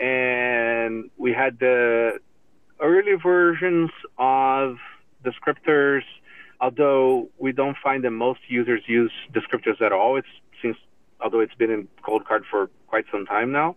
and 0.00 1.10
we 1.16 1.32
had 1.32 1.58
the 1.58 2.18
early 2.80 3.14
versions 3.14 3.90
of 4.18 4.76
descriptors, 5.24 6.02
although 6.60 7.28
we 7.38 7.52
don't 7.52 7.76
find 7.82 8.04
that 8.04 8.10
most 8.10 8.40
users 8.48 8.82
use 8.86 9.12
descriptors 9.32 9.80
at 9.80 9.92
all. 9.92 10.16
It's 10.16 10.28
since 10.62 10.76
although 11.20 11.40
it's 11.40 11.54
been 11.54 11.70
in 11.70 11.88
Coldcard 12.02 12.42
for 12.50 12.70
quite 12.86 13.04
some 13.10 13.26
time 13.26 13.52
now. 13.52 13.76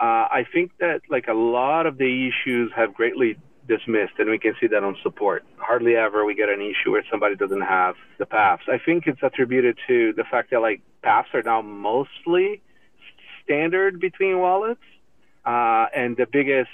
Uh, 0.00 0.26
I 0.30 0.44
think 0.52 0.72
that 0.78 1.02
like 1.08 1.28
a 1.28 1.34
lot 1.34 1.86
of 1.86 1.98
the 1.98 2.28
issues 2.28 2.72
have 2.74 2.94
greatly 2.94 3.36
dismissed, 3.66 4.14
and 4.18 4.28
we 4.28 4.38
can 4.38 4.54
see 4.60 4.66
that 4.66 4.84
on 4.84 4.96
support. 5.02 5.44
Hardly 5.56 5.96
ever 5.96 6.24
we 6.24 6.34
get 6.34 6.48
an 6.48 6.60
issue 6.60 6.92
where 6.92 7.04
somebody 7.10 7.36
doesn't 7.36 7.62
have 7.62 7.94
the 8.18 8.26
paths. 8.26 8.64
I 8.68 8.78
think 8.78 9.06
it's 9.06 9.22
attributed 9.22 9.78
to 9.88 10.12
the 10.12 10.24
fact 10.24 10.50
that 10.50 10.60
like 10.60 10.82
paths 11.02 11.28
are 11.32 11.42
now 11.42 11.62
mostly 11.62 12.60
standard 13.42 14.00
between 14.00 14.38
wallets, 14.38 14.82
uh, 15.44 15.86
and 15.94 16.16
the 16.16 16.26
biggest 16.26 16.70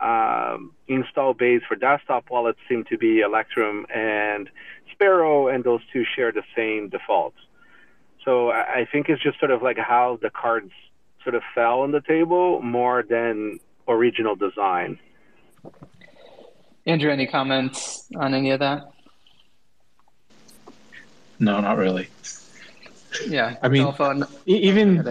um, 0.00 0.72
install 0.88 1.34
base 1.34 1.62
for 1.66 1.76
desktop 1.76 2.30
wallets 2.30 2.58
seem 2.68 2.84
to 2.84 2.98
be 2.98 3.20
Electrum 3.20 3.86
and 3.94 4.50
Sparrow, 4.92 5.48
and 5.48 5.64
those 5.64 5.80
two 5.92 6.04
share 6.04 6.32
the 6.32 6.42
same 6.54 6.88
defaults. 6.88 7.38
So 8.24 8.50
I 8.50 8.86
think 8.90 9.08
it's 9.08 9.22
just 9.22 9.38
sort 9.38 9.50
of 9.50 9.62
like 9.62 9.76
how 9.76 10.18
the 10.22 10.30
cards 10.30 10.72
sort 11.22 11.34
of 11.34 11.42
fell 11.54 11.80
on 11.80 11.92
the 11.92 12.00
table 12.00 12.60
more 12.62 13.02
than 13.02 13.58
original 13.88 14.34
design. 14.34 14.98
Andrew, 16.86 17.10
any 17.10 17.26
comments 17.26 18.06
on 18.16 18.34
any 18.34 18.50
of 18.50 18.60
that? 18.60 18.92
No, 21.38 21.60
not 21.60 21.78
really. 21.78 22.08
Yeah, 23.26 23.56
I 23.62 23.68
mean, 23.68 23.92
even 24.46 25.06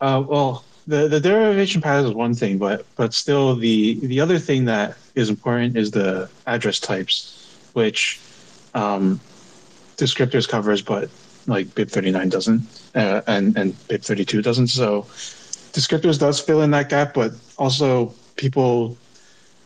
uh, 0.00 0.22
well, 0.26 0.64
the 0.86 1.08
the 1.08 1.20
derivation 1.20 1.80
path 1.80 2.04
is 2.04 2.12
one 2.12 2.34
thing, 2.34 2.58
but 2.58 2.86
but 2.96 3.14
still 3.14 3.54
the 3.54 3.94
the 4.06 4.20
other 4.20 4.38
thing 4.38 4.64
that 4.66 4.96
is 5.14 5.28
important 5.28 5.76
is 5.76 5.90
the 5.90 6.28
address 6.46 6.80
types, 6.80 7.56
which 7.72 8.20
um, 8.74 9.20
descriptors 9.96 10.48
covers, 10.48 10.82
but 10.82 11.08
like 11.46 11.68
BIP39 11.68 12.30
doesn't, 12.30 12.62
uh, 12.94 13.22
and 13.26 13.56
and 13.56 13.74
BIP32 13.88 14.42
doesn't. 14.42 14.68
So 14.68 15.02
descriptors 15.72 16.18
does 16.18 16.40
fill 16.40 16.62
in 16.62 16.70
that 16.72 16.88
gap, 16.88 17.14
but 17.14 17.32
also 17.58 18.14
people 18.36 18.96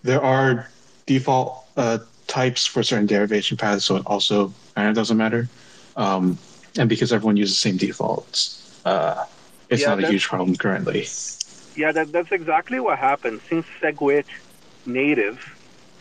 there 0.03 0.23
are 0.23 0.69
default 1.07 1.65
uh, 1.77 1.99
types 2.27 2.67
for 2.67 2.83
certain 2.83 3.07
derivation 3.07 3.57
paths, 3.57 3.85
so 3.85 3.97
it 3.97 4.03
also 4.07 4.53
kind 4.75 4.89
of 4.89 4.95
doesn't 4.95 5.17
matter. 5.17 5.49
Um, 5.97 6.39
and 6.79 6.89
because 6.89 7.13
everyone 7.13 7.37
uses 7.39 7.57
the 7.57 7.61
same 7.61 7.79
defaults, 7.79 8.81
uh, 8.85 9.25
it's 9.69 9.83
yeah, 9.83 9.89
not 9.89 10.05
a 10.05 10.09
huge 10.09 10.29
problem 10.29 10.57
currently. 10.57 11.07
Yeah, 11.75 11.93
that, 11.93 12.13
that's 12.13 12.33
exactly 12.33 12.81
what 12.81 12.99
happened. 12.99 13.41
Since 13.49 13.67
SegWit 13.81 14.25
native 14.87 15.57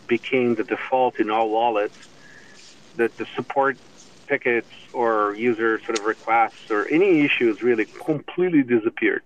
became 0.06 0.54
the 0.54 0.64
default 0.64 1.18
in 1.18 1.30
all 1.30 1.50
wallets, 1.50 1.96
that 2.96 3.16
the 3.18 3.26
support 3.34 3.76
tickets 4.26 4.68
or 4.92 5.34
user 5.34 5.78
sort 5.80 5.98
of 5.98 6.04
requests 6.04 6.70
or 6.70 6.86
any 6.88 7.24
issues 7.24 7.62
really 7.62 7.84
completely 7.84 8.62
disappeared. 8.62 9.22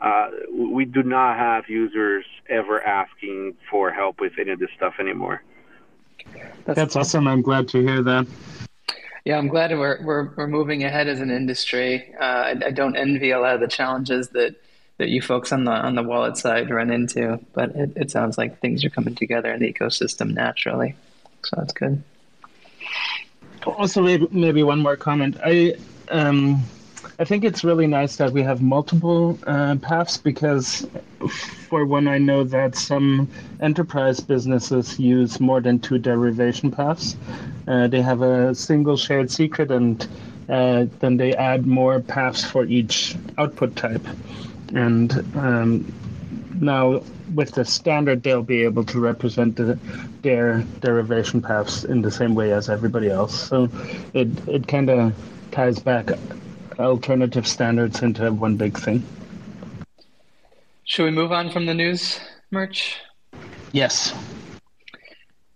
Uh, 0.00 0.30
we 0.52 0.84
do 0.84 1.02
not 1.02 1.36
have 1.36 1.68
users 1.68 2.24
ever 2.48 2.82
asking 2.82 3.54
for 3.70 3.92
help 3.92 4.20
with 4.20 4.32
any 4.38 4.50
of 4.50 4.58
this 4.58 4.70
stuff 4.76 4.94
anymore. 4.98 5.42
That's, 6.64 6.76
That's 6.76 6.96
awesome. 6.96 7.28
I'm 7.28 7.42
glad 7.42 7.68
to 7.68 7.80
hear 7.80 8.02
that. 8.02 8.26
Yeah, 9.24 9.38
I'm 9.38 9.48
glad 9.48 9.70
we're 9.70 10.02
we're, 10.02 10.30
we're 10.34 10.46
moving 10.48 10.82
ahead 10.82 11.06
as 11.06 11.20
an 11.20 11.30
industry. 11.30 12.12
Uh, 12.18 12.24
I, 12.24 12.50
I, 12.66 12.70
don't 12.72 12.96
envy 12.96 13.30
a 13.30 13.40
lot 13.40 13.54
of 13.54 13.60
the 13.60 13.68
challenges 13.68 14.30
that, 14.30 14.56
that 14.98 15.10
you 15.10 15.22
folks 15.22 15.52
on 15.52 15.64
the 15.64 15.70
on 15.70 15.94
the 15.94 16.02
wallet 16.02 16.36
side 16.36 16.70
run 16.70 16.90
into, 16.90 17.38
but 17.52 17.70
it, 17.76 17.92
it 17.94 18.10
sounds 18.10 18.36
like 18.36 18.58
things 18.58 18.84
are 18.84 18.90
coming 18.90 19.14
together 19.14 19.52
in 19.52 19.60
the 19.60 19.72
ecosystem 19.72 20.34
naturally. 20.34 20.96
So 21.44 21.56
that's 21.56 21.72
good. 21.72 22.02
Also, 23.64 24.02
maybe, 24.02 24.26
maybe 24.32 24.62
one 24.64 24.80
more 24.80 24.96
comment. 24.96 25.36
I 25.44 25.76
um, 26.10 26.64
I 27.22 27.24
think 27.24 27.44
it's 27.44 27.62
really 27.62 27.86
nice 27.86 28.16
that 28.16 28.32
we 28.32 28.42
have 28.42 28.62
multiple 28.62 29.38
uh, 29.46 29.76
paths 29.76 30.16
because, 30.16 30.84
for 31.68 31.86
one, 31.86 32.08
I 32.08 32.18
know 32.18 32.42
that 32.42 32.74
some 32.74 33.28
enterprise 33.60 34.18
businesses 34.18 34.98
use 34.98 35.38
more 35.38 35.60
than 35.60 35.78
two 35.78 35.98
derivation 35.98 36.72
paths. 36.72 37.14
Uh, 37.68 37.86
they 37.86 38.02
have 38.02 38.22
a 38.22 38.56
single 38.56 38.96
shared 38.96 39.30
secret 39.30 39.70
and 39.70 40.04
uh, 40.48 40.86
then 40.98 41.16
they 41.16 41.32
add 41.36 41.64
more 41.64 42.00
paths 42.00 42.44
for 42.44 42.64
each 42.64 43.14
output 43.38 43.76
type. 43.76 44.04
And 44.74 45.12
um, 45.36 45.92
now, 46.60 47.04
with 47.36 47.52
the 47.52 47.64
standard, 47.64 48.24
they'll 48.24 48.42
be 48.42 48.64
able 48.64 48.82
to 48.86 48.98
represent 48.98 49.54
the, 49.54 49.78
their 50.22 50.64
derivation 50.80 51.40
paths 51.40 51.84
in 51.84 52.02
the 52.02 52.10
same 52.10 52.34
way 52.34 52.52
as 52.52 52.68
everybody 52.68 53.10
else. 53.10 53.48
So 53.48 53.68
it, 54.12 54.26
it 54.48 54.66
kind 54.66 54.90
of 54.90 55.14
ties 55.52 55.78
back 55.78 56.10
alternative 56.78 57.46
standards 57.46 58.02
into 58.02 58.32
one 58.32 58.56
big 58.56 58.78
thing. 58.78 59.02
Should 60.84 61.04
we 61.04 61.10
move 61.10 61.32
on 61.32 61.50
from 61.50 61.66
the 61.66 61.74
news, 61.74 62.20
Murch? 62.50 63.00
Yes. 63.72 64.14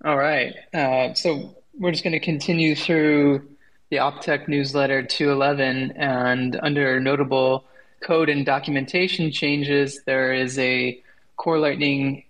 All 0.04 0.16
right. 0.16 0.54
Uh, 0.72 1.14
so 1.14 1.56
we're 1.78 1.90
just 1.90 2.04
going 2.04 2.12
to 2.12 2.20
continue 2.20 2.74
through 2.74 3.46
the 3.90 3.96
Optech 3.96 4.48
newsletter 4.48 5.02
211, 5.02 5.92
and 5.92 6.58
under 6.62 6.98
notable 7.00 7.64
code 8.00 8.28
and 8.28 8.44
documentation 8.44 9.30
changes, 9.30 10.02
there 10.06 10.32
is 10.32 10.58
a 10.58 11.00
Core 11.36 11.58
Lightning 11.58 12.24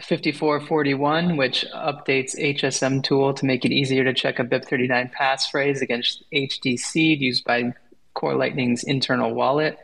5441, 0.00 1.36
which 1.36 1.64
updates 1.74 2.38
HSM 2.38 3.02
tool 3.02 3.34
to 3.34 3.44
make 3.44 3.64
it 3.64 3.72
easier 3.72 4.04
to 4.04 4.12
check 4.12 4.38
a 4.38 4.44
BIP39 4.44 5.12
passphrase 5.12 5.80
against 5.80 6.24
HD 6.32 6.78
seed 6.78 7.20
used 7.20 7.44
by 7.44 7.72
Core 8.14 8.34
Lightning's 8.34 8.84
internal 8.84 9.34
wallet, 9.34 9.78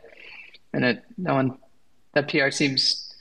and 0.73 0.85
it 0.85 1.03
that 1.19 1.33
one 1.33 1.57
that 2.13 2.29
PR 2.29 2.51
seems 2.51 3.13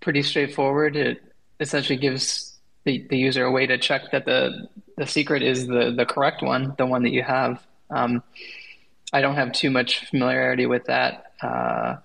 pretty 0.00 0.22
straightforward. 0.22 0.96
It 0.96 1.22
essentially 1.60 1.98
gives 1.98 2.56
the, 2.84 3.06
the 3.08 3.16
user 3.16 3.44
a 3.44 3.50
way 3.50 3.66
to 3.66 3.78
check 3.78 4.12
that 4.12 4.24
the 4.24 4.68
the 4.96 5.06
secret 5.06 5.42
is 5.42 5.66
the 5.66 5.92
the 5.96 6.06
correct 6.06 6.42
one, 6.42 6.74
the 6.78 6.86
one 6.86 7.02
that 7.02 7.12
you 7.12 7.22
have. 7.22 7.62
Um, 7.90 8.22
I 9.12 9.20
don't 9.20 9.36
have 9.36 9.52
too 9.52 9.70
much 9.70 10.06
familiarity 10.06 10.66
with 10.66 10.86
that 10.86 11.32
uh, 11.40 11.96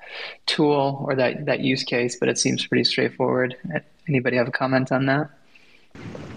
tool 0.46 1.04
or 1.08 1.16
that 1.16 1.46
that 1.46 1.62
use 1.62 1.84
case, 1.84 2.18
but 2.20 2.30
it 2.30 2.38
seems 2.38 2.66
pretty 2.66 2.84
straightforward. 2.84 3.56
Anybody 4.08 4.38
have 4.38 4.48
a 4.48 4.52
comment 4.52 4.92
on 4.92 5.06
that? 5.08 5.30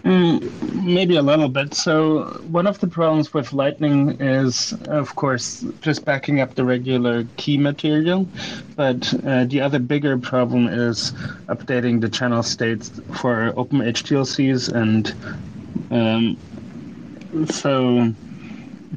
Mm, 0.05 0.83
maybe 0.83 1.17
a 1.17 1.23
little 1.23 1.49
bit. 1.49 1.75
So, 1.75 2.25
one 2.49 2.67
of 2.67 2.81
the 2.81 2.89
problems 2.89 3.33
with 3.33 3.53
Lightning 3.53 4.21
is, 4.21 4.73
of 4.89 5.15
course, 5.15 5.65
just 5.81 6.05
backing 6.05 6.41
up 6.41 6.57
the 6.57 6.65
regular 6.65 7.25
key 7.37 7.57
material. 7.57 8.27
But 8.75 9.15
uh, 9.25 9.45
the 9.45 9.61
other 9.61 9.79
bigger 9.79 10.19
problem 10.19 10.67
is 10.67 11.13
updating 11.47 12.01
the 12.01 12.09
channel 12.09 12.43
states 12.43 13.01
for 13.15 13.53
open 13.57 13.79
HTLCs. 13.79 14.73
And 14.73 15.15
um, 15.93 17.47
so, 17.49 18.13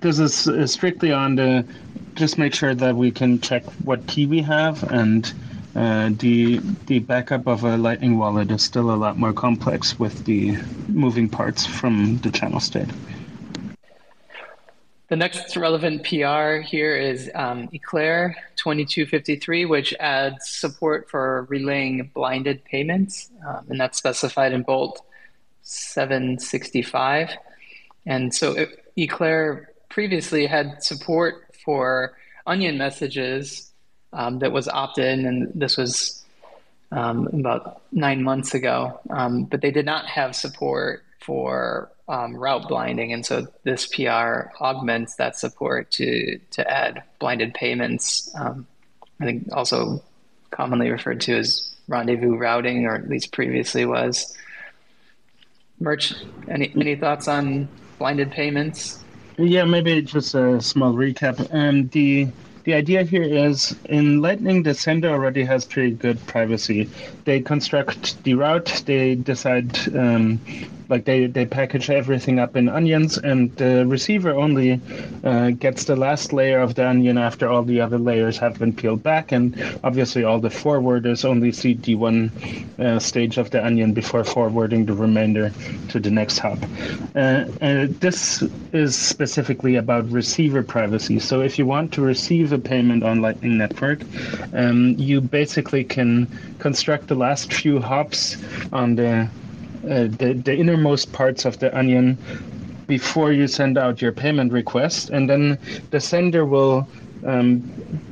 this 0.01 0.17
is 0.17 0.71
strictly 0.71 1.11
on 1.11 1.35
the 1.35 1.67
just 2.15 2.37
make 2.39 2.55
sure 2.55 2.73
that 2.73 2.95
we 2.95 3.11
can 3.11 3.39
check 3.41 3.63
what 3.83 4.07
key 4.07 4.25
we 4.25 4.41
have 4.41 4.89
and 4.91 5.33
uh, 5.75 6.09
the 6.19 6.59
the 6.85 6.99
backup 6.99 7.47
of 7.47 7.63
a 7.63 7.77
Lightning 7.77 8.17
wallet 8.17 8.49
is 8.51 8.63
still 8.63 8.91
a 8.91 8.95
lot 8.95 9.17
more 9.17 9.33
complex 9.33 9.99
with 9.99 10.25
the 10.25 10.57
moving 10.87 11.27
parts 11.27 11.65
from 11.65 12.17
the 12.19 12.31
channel 12.31 12.59
state. 12.59 12.87
The 15.07 15.15
next 15.15 15.55
relevant 15.55 16.03
PR 16.03 16.61
here 16.61 16.97
is 16.97 17.29
um, 17.35 17.69
Eclair 17.71 18.35
2253, 18.55 19.65
which 19.65 19.93
adds 19.99 20.49
support 20.49 21.09
for 21.09 21.45
relaying 21.49 22.09
blinded 22.15 22.63
payments, 22.65 23.29
um, 23.47 23.67
and 23.69 23.79
that's 23.79 23.97
specified 23.99 24.51
in 24.51 24.63
Bolt 24.63 25.01
765. 25.61 27.37
And 28.07 28.33
so 28.33 28.65
Eclair 28.97 29.69
previously 29.89 30.47
had 30.47 30.81
support 30.81 31.53
for 31.63 32.17
onion 32.47 32.77
messages 32.77 33.73
um, 34.15 34.39
that 34.39 34.51
was 34.51 34.67
opt 34.67 34.97
in, 34.97 35.25
and 35.25 35.51
this 35.53 35.77
was 35.77 36.23
um, 36.91 37.27
about 37.27 37.81
nine 37.91 38.23
months 38.23 38.53
ago, 38.53 38.99
um, 39.09 39.43
but 39.43 39.61
they 39.61 39.71
did 39.71 39.85
not 39.85 40.05
have 40.05 40.35
support 40.35 41.03
for 41.19 41.91
um, 42.07 42.35
route 42.35 42.67
blinding, 42.67 43.11
and 43.13 43.25
so 43.25 43.47
this 43.63 43.87
PR 43.87 44.51
augments 44.59 45.15
that 45.15 45.37
support 45.37 45.91
to 45.91 46.39
to 46.51 46.71
add 46.71 47.03
blinded 47.19 47.53
payments. 47.53 48.33
Um, 48.35 48.65
I 49.19 49.25
think 49.25 49.49
also 49.51 50.01
commonly 50.51 50.89
referred 50.89 51.21
to 51.21 51.37
as 51.37 51.75
rendezvous 51.87 52.35
routing, 52.35 52.85
or 52.85 52.95
at 52.95 53.09
least 53.09 53.31
previously 53.31 53.85
was. 53.85 54.35
Murch, 55.79 56.13
any 56.47 56.71
any 56.75 56.95
thoughts 56.95 57.27
on 57.27 57.67
blinded 57.97 58.31
payments? 58.31 59.03
Yeah, 59.37 59.65
maybe 59.65 60.01
just 60.01 60.33
a 60.33 60.61
small 60.61 60.93
recap. 60.93 61.53
Um, 61.53 61.89
the 61.89 62.29
the 62.65 62.73
idea 62.73 63.03
here 63.03 63.23
is 63.23 63.75
in 63.85 64.21
Lightning, 64.21 64.63
the 64.63 64.73
sender 64.73 65.09
already 65.09 65.43
has 65.43 65.65
pretty 65.65 65.91
good 65.91 66.19
privacy. 66.25 66.89
They 67.23 67.39
construct 67.39 68.21
the 68.23 68.33
route, 68.33 68.83
they 68.85 69.15
decide 69.15 69.77
um, 69.95 70.39
like 70.89 71.05
they, 71.05 71.27
they 71.27 71.45
package 71.45 71.89
everything 71.89 72.39
up 72.39 72.55
in 72.55 72.69
onions 72.69 73.17
and 73.17 73.55
the 73.55 73.85
receiver 73.85 74.31
only 74.31 74.79
uh, 75.23 75.51
gets 75.51 75.85
the 75.85 75.95
last 75.95 76.33
layer 76.33 76.59
of 76.59 76.75
the 76.75 76.87
onion 76.87 77.17
after 77.17 77.49
all 77.49 77.63
the 77.63 77.81
other 77.81 77.97
layers 77.97 78.37
have 78.37 78.59
been 78.59 78.73
peeled 78.73 79.01
back 79.01 79.31
and 79.31 79.55
obviously 79.83 80.23
all 80.23 80.39
the 80.39 80.49
forwarders 80.49 81.25
only 81.25 81.51
see 81.51 81.73
the 81.73 81.95
one 81.95 82.31
uh, 82.79 82.99
stage 82.99 83.37
of 83.37 83.49
the 83.51 83.65
onion 83.65 83.93
before 83.93 84.23
forwarding 84.23 84.85
the 84.85 84.93
remainder 84.93 85.51
to 85.89 85.99
the 85.99 86.11
next 86.11 86.37
hop 86.39 86.59
uh, 87.15 87.45
and 87.61 87.99
this 87.99 88.43
is 88.73 88.95
specifically 88.95 89.75
about 89.75 90.09
receiver 90.11 90.63
privacy. 90.63 91.19
So 91.19 91.41
if 91.41 91.57
you 91.57 91.65
want 91.65 91.93
to 91.93 92.01
receive 92.01 92.51
a 92.51 92.59
payment 92.59 93.03
on 93.03 93.21
lightning 93.21 93.57
network 93.57 94.01
um, 94.53 94.95
you 94.97 95.21
basically 95.21 95.83
can 95.83 96.27
construct 96.59 97.07
the 97.07 97.15
last 97.15 97.53
few 97.53 97.79
hops 97.79 98.37
on 98.71 98.95
the 98.95 99.29
uh, 99.89 100.07
the, 100.17 100.33
the 100.43 100.55
innermost 100.55 101.13
parts 101.13 101.45
of 101.45 101.59
the 101.59 101.75
onion 101.77 102.17
before 102.87 103.31
you 103.31 103.47
send 103.47 103.77
out 103.77 104.01
your 104.01 104.11
payment 104.11 104.51
request. 104.51 105.09
And 105.09 105.29
then 105.29 105.57
the 105.91 105.99
sender 105.99 106.45
will 106.45 106.87
um, 107.25 107.59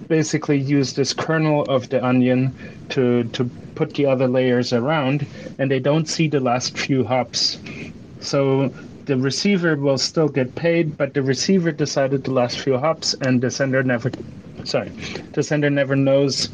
basically 0.07 0.57
use 0.57 0.93
this 0.93 1.13
kernel 1.13 1.63
of 1.63 1.89
the 1.89 2.03
onion 2.03 2.53
to, 2.89 3.23
to 3.25 3.45
put 3.75 3.93
the 3.95 4.05
other 4.05 4.27
layers 4.27 4.73
around, 4.73 5.25
and 5.59 5.69
they 5.69 5.79
don't 5.79 6.07
see 6.07 6.27
the 6.27 6.39
last 6.39 6.77
few 6.77 7.03
hops. 7.03 7.59
So 8.19 8.69
the 9.05 9.17
receiver 9.17 9.75
will 9.75 9.97
still 9.97 10.29
get 10.29 10.55
paid, 10.55 10.97
but 10.97 11.13
the 11.13 11.21
receiver 11.21 11.71
decided 11.71 12.23
the 12.23 12.31
last 12.31 12.59
few 12.59 12.77
hops, 12.77 13.13
and 13.21 13.41
the 13.41 13.51
sender 13.51 13.83
never, 13.83 14.11
sorry, 14.63 14.89
the 15.33 15.43
sender 15.43 15.69
never 15.69 15.95
knows 15.95 16.49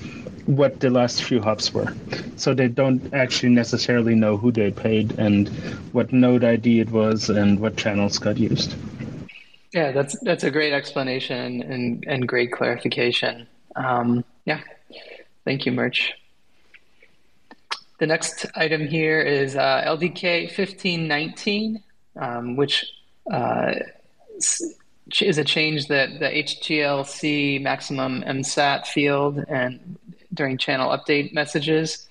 what 0.49 0.79
the 0.79 0.89
last 0.89 1.23
few 1.23 1.39
hops 1.39 1.71
were. 1.71 1.93
So 2.35 2.55
they 2.55 2.67
don't 2.67 3.13
actually 3.13 3.49
necessarily 3.49 4.15
know 4.15 4.35
who 4.35 4.51
they 4.51 4.71
paid 4.71 5.19
and 5.19 5.47
what 5.93 6.11
node 6.11 6.43
ID 6.43 6.79
it 6.79 6.89
was 6.89 7.29
and 7.29 7.59
what 7.59 7.77
channels 7.77 8.17
got 8.17 8.37
used. 8.39 8.75
Yeah, 9.73 9.91
that's 9.91 10.17
that's 10.21 10.43
a 10.43 10.49
great 10.49 10.73
explanation 10.73 11.61
and, 11.61 12.03
and 12.07 12.27
great 12.27 12.51
clarification. 12.51 13.45
Um, 13.75 14.25
yeah, 14.45 14.61
thank 15.45 15.67
you, 15.67 15.71
Murch. 15.71 16.13
The 17.99 18.07
next 18.07 18.47
item 18.55 18.87
here 18.87 19.21
is 19.21 19.55
uh, 19.55 19.83
LDK 19.85 20.45
1519, 20.45 21.83
um, 22.15 22.55
which 22.55 22.91
uh, 23.31 23.73
is 25.21 25.37
a 25.37 25.43
change 25.43 25.87
that 25.89 26.17
the 26.17 26.25
HTLC 26.25 27.61
maximum 27.61 28.23
MSAT 28.23 28.87
field 28.87 29.43
and 29.47 29.99
during 30.33 30.57
channel 30.57 30.89
update 30.89 31.33
messages 31.33 32.07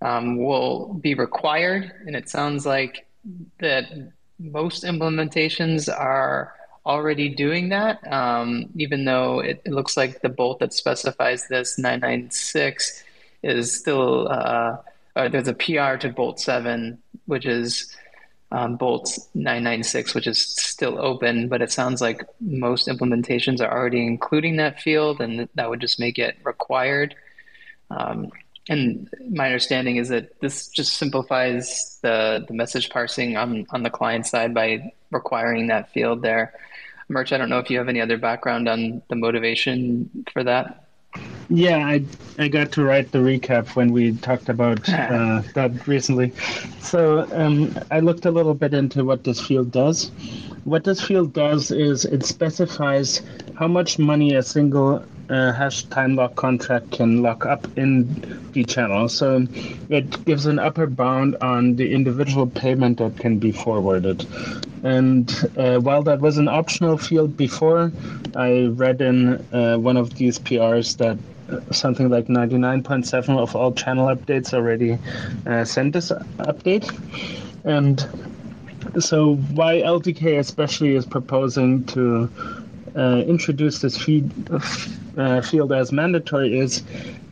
um, 0.00 0.36
will 0.36 0.94
be 0.94 1.14
required. 1.14 1.92
And 2.06 2.16
it 2.16 2.28
sounds 2.28 2.66
like 2.66 3.06
that 3.60 3.86
most 4.38 4.84
implementations 4.84 5.88
are 5.92 6.54
already 6.84 7.28
doing 7.28 7.68
that, 7.68 8.04
um, 8.12 8.68
even 8.76 9.04
though 9.04 9.38
it, 9.38 9.62
it, 9.64 9.72
looks 9.72 9.96
like 9.96 10.20
the 10.20 10.28
bolt 10.28 10.58
that 10.58 10.72
specifies 10.72 11.46
this 11.46 11.78
996 11.78 13.04
is 13.44 13.72
still, 13.72 14.28
uh, 14.28 14.78
there's 15.14 15.46
a 15.46 15.54
PR 15.54 15.96
to 15.96 16.12
bolt 16.14 16.40
7, 16.40 16.98
which 17.26 17.46
is 17.46 17.94
um, 18.50 18.76
bolt 18.76 19.18
996, 19.34 20.14
which 20.14 20.26
is 20.26 20.38
still 20.40 21.00
open, 21.00 21.48
but 21.48 21.62
it 21.62 21.70
sounds 21.70 22.00
like 22.00 22.24
most 22.40 22.88
implementations 22.88 23.60
are 23.60 23.72
already 23.72 24.04
including 24.04 24.56
that 24.56 24.80
field, 24.80 25.20
and 25.20 25.48
that 25.54 25.70
would 25.70 25.80
just 25.80 26.00
make 26.00 26.18
it 26.18 26.36
required. 26.44 27.14
Um, 27.96 28.32
and 28.68 29.08
my 29.28 29.46
understanding 29.46 29.96
is 29.96 30.08
that 30.08 30.40
this 30.40 30.68
just 30.68 30.94
simplifies 30.94 31.98
the, 32.02 32.44
the 32.46 32.54
message 32.54 32.90
parsing 32.90 33.36
on, 33.36 33.66
on 33.70 33.82
the 33.82 33.90
client 33.90 34.26
side 34.26 34.54
by 34.54 34.92
requiring 35.10 35.66
that 35.66 35.90
field 35.92 36.22
there. 36.22 36.54
Murch, 37.08 37.32
I 37.32 37.38
don't 37.38 37.50
know 37.50 37.58
if 37.58 37.70
you 37.70 37.78
have 37.78 37.88
any 37.88 38.00
other 38.00 38.16
background 38.16 38.68
on 38.68 39.02
the 39.08 39.16
motivation 39.16 40.24
for 40.32 40.44
that. 40.44 40.84
Yeah, 41.50 41.86
I 41.86 42.04
I 42.38 42.48
got 42.48 42.72
to 42.72 42.84
write 42.84 43.12
the 43.12 43.18
recap 43.18 43.76
when 43.76 43.92
we 43.92 44.16
talked 44.16 44.48
about 44.48 44.88
uh, 44.88 45.42
that 45.54 45.86
recently. 45.86 46.32
So 46.80 47.28
um, 47.32 47.76
I 47.90 48.00
looked 48.00 48.24
a 48.24 48.30
little 48.30 48.54
bit 48.54 48.72
into 48.72 49.04
what 49.04 49.24
this 49.24 49.38
field 49.38 49.70
does. 49.70 50.10
What 50.64 50.84
this 50.84 51.02
field 51.02 51.34
does 51.34 51.70
is 51.70 52.06
it 52.06 52.24
specifies 52.24 53.20
how 53.58 53.68
much 53.68 53.98
money 53.98 54.34
a 54.34 54.42
single 54.42 55.04
uh, 55.28 55.52
hash 55.52 55.84
time 55.84 56.16
lock 56.16 56.34
contract 56.36 56.92
can 56.92 57.22
lock 57.22 57.46
up 57.46 57.66
in 57.76 58.50
the 58.52 58.64
channel. 58.64 59.08
So 59.08 59.46
it 59.88 60.24
gives 60.24 60.46
an 60.46 60.58
upper 60.58 60.86
bound 60.86 61.36
on 61.40 61.76
the 61.76 61.92
individual 61.92 62.46
payment 62.46 62.98
that 62.98 63.18
can 63.18 63.38
be 63.38 63.52
forwarded. 63.52 64.26
And 64.82 65.30
uh, 65.56 65.78
while 65.78 66.02
that 66.02 66.20
was 66.20 66.38
an 66.38 66.48
optional 66.48 66.98
field 66.98 67.36
before, 67.36 67.92
I 68.34 68.64
read 68.64 69.00
in 69.00 69.34
uh, 69.52 69.76
one 69.78 69.96
of 69.96 70.14
these 70.14 70.38
PRs 70.38 70.96
that 70.98 71.18
uh, 71.52 71.72
something 71.72 72.08
like 72.08 72.26
99.7 72.26 73.38
of 73.38 73.54
all 73.54 73.72
channel 73.72 74.06
updates 74.06 74.52
already 74.52 74.98
uh, 75.46 75.64
sent 75.64 75.92
this 75.92 76.10
update. 76.38 76.90
And 77.64 78.04
so 78.98 79.36
why 79.36 79.76
LDK 79.76 80.38
especially 80.38 80.94
is 80.94 81.06
proposing 81.06 81.84
to 81.84 82.28
uh, 82.96 83.22
introduce 83.26 83.80
this 83.80 83.96
feed, 83.96 84.30
uh, 84.50 84.60
field 85.42 85.72
as 85.72 85.92
mandatory 85.92 86.58
is 86.58 86.82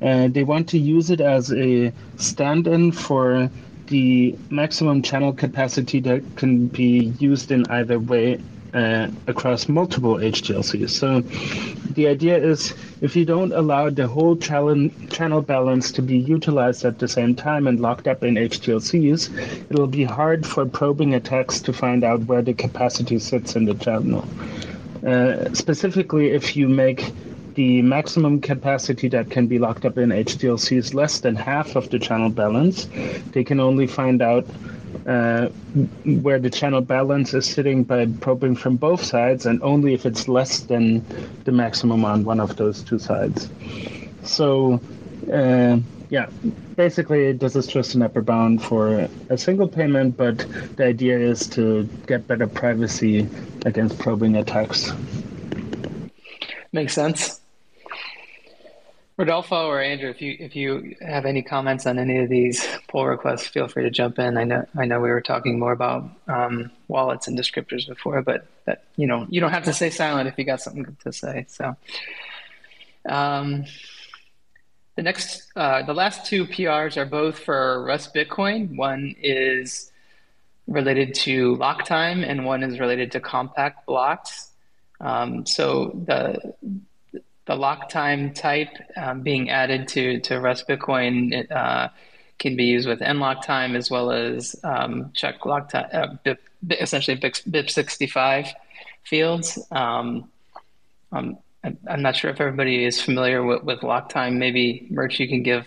uh, 0.02 0.28
they 0.28 0.44
want 0.44 0.68
to 0.68 0.78
use 0.78 1.10
it 1.10 1.20
as 1.20 1.52
a 1.52 1.92
stand-in 2.16 2.92
for 2.92 3.50
the 3.86 4.36
maximum 4.50 5.02
channel 5.02 5.32
capacity 5.32 6.00
that 6.00 6.22
can 6.36 6.68
be 6.68 7.12
used 7.18 7.50
in 7.50 7.66
either 7.70 7.98
way 7.98 8.40
uh, 8.72 9.08
across 9.26 9.68
multiple 9.68 10.14
HTLCs. 10.14 10.90
So 10.90 11.20
the 11.94 12.06
idea 12.06 12.38
is 12.38 12.72
if 13.00 13.16
you 13.16 13.24
don't 13.24 13.52
allow 13.52 13.90
the 13.90 14.06
whole 14.06 14.36
channel, 14.36 14.88
channel 15.10 15.42
balance 15.42 15.90
to 15.92 16.02
be 16.02 16.16
utilized 16.16 16.84
at 16.84 17.00
the 17.00 17.08
same 17.08 17.34
time 17.34 17.66
and 17.66 17.80
locked 17.80 18.06
up 18.06 18.22
in 18.22 18.36
HTLCs, 18.36 19.70
it'll 19.70 19.88
be 19.88 20.04
hard 20.04 20.46
for 20.46 20.64
probing 20.64 21.14
attacks 21.14 21.60
to 21.60 21.72
find 21.72 22.04
out 22.04 22.20
where 22.24 22.42
the 22.42 22.54
capacity 22.54 23.18
sits 23.18 23.56
in 23.56 23.64
the 23.64 23.74
channel. 23.74 24.24
Uh, 25.04 25.52
specifically, 25.52 26.30
if 26.30 26.56
you 26.56 26.68
make 26.68 27.12
the 27.60 27.82
maximum 27.82 28.40
capacity 28.40 29.06
that 29.06 29.30
can 29.30 29.46
be 29.46 29.58
locked 29.58 29.84
up 29.84 29.98
in 29.98 30.08
HTLC 30.08 30.78
is 30.78 30.94
less 30.94 31.20
than 31.20 31.36
half 31.36 31.76
of 31.76 31.90
the 31.90 31.98
channel 31.98 32.30
balance, 32.30 32.88
they 33.32 33.44
can 33.44 33.60
only 33.60 33.86
find 33.86 34.22
out 34.22 34.46
uh, 35.06 35.48
where 36.22 36.38
the 36.38 36.48
channel 36.48 36.80
balance 36.80 37.34
is 37.34 37.44
sitting 37.44 37.84
by 37.84 38.06
probing 38.22 38.56
from 38.56 38.76
both 38.76 39.04
sides, 39.04 39.44
and 39.44 39.62
only 39.62 39.92
if 39.92 40.06
it's 40.06 40.26
less 40.26 40.60
than 40.60 41.04
the 41.44 41.52
maximum 41.52 42.02
on 42.02 42.24
one 42.24 42.40
of 42.40 42.56
those 42.56 42.82
two 42.82 42.98
sides. 42.98 43.50
So, 44.22 44.80
uh, 45.30 45.80
yeah, 46.08 46.30
basically, 46.76 47.32
this 47.32 47.56
is 47.56 47.66
just 47.66 47.94
an 47.94 48.00
upper 48.00 48.22
bound 48.22 48.62
for 48.62 49.06
a 49.28 49.36
single 49.36 49.68
payment, 49.68 50.16
but 50.16 50.38
the 50.76 50.86
idea 50.86 51.18
is 51.18 51.46
to 51.48 51.84
get 52.06 52.26
better 52.26 52.46
privacy 52.46 53.28
against 53.66 53.98
probing 53.98 54.36
attacks. 54.36 54.90
Makes 56.72 56.94
sense. 56.94 57.39
Rodolfo 59.20 59.66
or 59.66 59.82
Andrew, 59.82 60.08
if 60.08 60.22
you 60.22 60.34
if 60.40 60.56
you 60.56 60.96
have 61.02 61.26
any 61.26 61.42
comments 61.42 61.84
on 61.84 61.98
any 61.98 62.20
of 62.20 62.30
these 62.30 62.66
pull 62.88 63.04
requests, 63.06 63.46
feel 63.46 63.68
free 63.68 63.82
to 63.82 63.90
jump 63.90 64.18
in. 64.18 64.38
I 64.38 64.44
know 64.44 64.66
I 64.78 64.86
know 64.86 64.98
we 64.98 65.10
were 65.10 65.20
talking 65.20 65.58
more 65.58 65.72
about 65.72 66.10
um, 66.26 66.70
wallets 66.88 67.28
and 67.28 67.38
descriptors 67.38 67.86
before, 67.86 68.22
but 68.22 68.46
that 68.64 68.84
you 68.96 69.06
know 69.06 69.26
you 69.28 69.42
don't 69.42 69.50
have 69.50 69.64
to 69.64 69.74
stay 69.74 69.90
silent 69.90 70.26
if 70.26 70.38
you 70.38 70.44
got 70.44 70.62
something 70.62 70.96
to 71.04 71.12
say. 71.12 71.44
So. 71.48 71.76
Um, 73.06 73.66
the 74.96 75.02
next, 75.02 75.50
uh, 75.54 75.82
the 75.82 75.94
last 75.94 76.26
two 76.26 76.46
PRs 76.46 76.96
are 76.96 77.06
both 77.06 77.38
for 77.38 77.84
Rust 77.84 78.14
Bitcoin. 78.14 78.76
One 78.76 79.14
is 79.22 79.92
related 80.66 81.14
to 81.26 81.56
lock 81.56 81.84
time, 81.84 82.24
and 82.24 82.46
one 82.46 82.62
is 82.62 82.80
related 82.80 83.12
to 83.12 83.20
compact 83.20 83.86
blocks. 83.86 84.50
Um, 85.00 85.46
so 85.46 85.92
the 86.06 86.54
the 87.50 87.56
lock 87.56 87.88
time 87.88 88.32
type 88.32 88.68
um, 88.96 89.22
being 89.22 89.50
added 89.50 89.88
to 89.88 90.20
to 90.20 90.38
Rust 90.38 90.68
Bitcoin 90.68 91.32
it, 91.32 91.50
uh, 91.50 91.88
can 92.38 92.54
be 92.54 92.66
used 92.66 92.86
with 92.86 93.00
nlock 93.00 93.42
time 93.42 93.74
as 93.74 93.90
well 93.90 94.12
as 94.12 94.54
um, 94.62 95.10
check 95.14 95.44
lock 95.44 95.68
time, 95.68 95.88
uh, 95.92 96.14
BIP, 96.24 96.38
essentially 96.80 97.16
BIP 97.16 97.68
65 97.68 98.54
fields. 99.02 99.58
Um, 99.72 100.30
um, 101.10 101.38
I'm 101.88 102.02
not 102.02 102.14
sure 102.14 102.30
if 102.30 102.40
everybody 102.40 102.84
is 102.84 103.02
familiar 103.02 103.42
with, 103.44 103.64
with 103.64 103.82
lock 103.82 104.10
time. 104.10 104.38
Maybe, 104.38 104.86
Murch, 104.88 105.18
you 105.18 105.26
can 105.26 105.42
give 105.42 105.66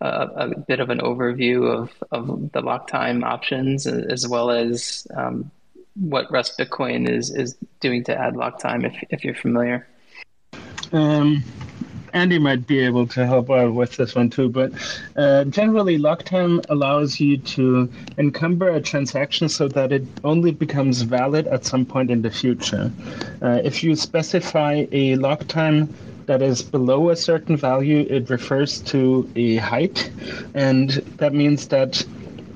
a, 0.00 0.08
a 0.08 0.58
bit 0.58 0.80
of 0.80 0.88
an 0.88 1.00
overview 1.00 1.70
of, 1.70 1.90
of 2.10 2.52
the 2.52 2.62
lock 2.62 2.88
time 2.88 3.22
options 3.22 3.86
as 3.86 4.26
well 4.26 4.50
as 4.50 5.06
um, 5.14 5.50
what 5.94 6.32
Rust 6.32 6.58
Bitcoin 6.58 7.06
is, 7.06 7.30
is 7.30 7.54
doing 7.80 8.02
to 8.04 8.18
add 8.18 8.34
lock 8.34 8.60
time 8.60 8.86
if, 8.86 8.94
if 9.10 9.24
you're 9.24 9.34
familiar. 9.34 9.86
Um, 10.92 11.42
Andy 12.12 12.38
might 12.38 12.66
be 12.66 12.80
able 12.80 13.06
to 13.08 13.26
help 13.26 13.50
out 13.50 13.74
with 13.74 13.96
this 13.96 14.14
one 14.14 14.30
too, 14.30 14.48
but 14.48 14.72
uh, 15.16 15.44
generally, 15.44 15.98
lock 15.98 16.24
time 16.24 16.60
allows 16.68 17.20
you 17.20 17.36
to 17.38 17.90
encumber 18.16 18.68
a 18.70 18.80
transaction 18.80 19.48
so 19.48 19.68
that 19.68 19.92
it 19.92 20.04
only 20.24 20.50
becomes 20.50 21.02
valid 21.02 21.46
at 21.48 21.64
some 21.64 21.84
point 21.84 22.10
in 22.10 22.22
the 22.22 22.30
future. 22.30 22.90
Uh, 23.42 23.60
if 23.62 23.84
you 23.84 23.94
specify 23.94 24.86
a 24.92 25.16
lock 25.16 25.46
time 25.48 25.94
that 26.26 26.42
is 26.42 26.62
below 26.62 27.10
a 27.10 27.16
certain 27.16 27.56
value, 27.56 28.06
it 28.08 28.30
refers 28.30 28.80
to 28.82 29.30
a 29.36 29.56
height, 29.56 30.10
and 30.54 30.90
that 31.18 31.34
means 31.34 31.68
that 31.68 32.04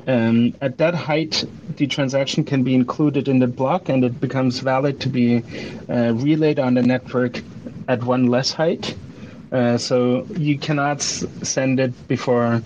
um, 0.06 0.54
at 0.60 0.78
that 0.78 0.94
height, 0.94 1.44
the 1.76 1.86
transaction 1.86 2.44
can 2.44 2.64
be 2.64 2.74
included 2.74 3.28
in 3.28 3.38
the 3.38 3.46
block 3.46 3.88
and 3.88 4.04
it 4.04 4.20
becomes 4.20 4.58
valid 4.58 5.00
to 5.00 5.08
be 5.08 5.42
uh, 5.88 6.12
relayed 6.14 6.58
on 6.58 6.74
the 6.74 6.82
network 6.82 7.40
at 7.88 8.02
one 8.04 8.26
less 8.26 8.52
height. 8.52 8.96
Uh, 9.52 9.76
so 9.76 10.26
you 10.36 10.58
cannot 10.58 11.02
send 11.02 11.78
it 11.78 11.92
before. 12.08 12.62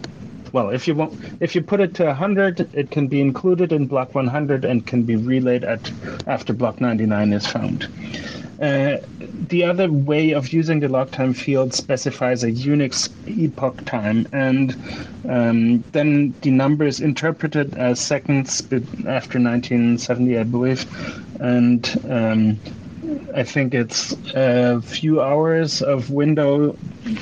Well, 0.52 0.70
if 0.70 0.86
you 0.86 0.94
want, 0.94 1.18
if 1.40 1.54
you 1.54 1.62
put 1.62 1.80
it 1.80 1.94
to 1.94 2.04
100, 2.06 2.72
it 2.72 2.90
can 2.90 3.08
be 3.08 3.20
included 3.20 3.72
in 3.72 3.86
block 3.86 4.14
100 4.14 4.64
and 4.64 4.86
can 4.86 5.02
be 5.02 5.16
relayed 5.16 5.64
at 5.64 5.90
after 6.26 6.52
block 6.52 6.80
99 6.80 7.32
is 7.32 7.46
found. 7.46 7.88
Uh, 8.62 8.96
the 9.48 9.64
other 9.64 9.92
way 9.92 10.30
of 10.30 10.52
using 10.52 10.80
the 10.80 10.88
lock 10.88 11.10
time 11.10 11.34
field 11.34 11.74
specifies 11.74 12.42
a 12.42 12.50
Unix 12.50 13.10
epoch 13.26 13.84
time, 13.84 14.26
and 14.32 14.74
um, 15.28 15.84
then 15.92 16.32
the 16.40 16.50
number 16.50 16.86
is 16.86 17.00
interpreted 17.00 17.74
as 17.74 18.00
seconds 18.00 18.60
after 19.06 19.38
1970, 19.38 20.38
I 20.38 20.42
believe, 20.44 20.86
and 21.38 22.00
um, 22.08 22.58
I 23.36 23.42
think 23.42 23.74
it's 23.74 24.12
a 24.34 24.80
few 24.80 25.20
hours 25.20 25.82
of 25.82 26.10
window 26.10 26.72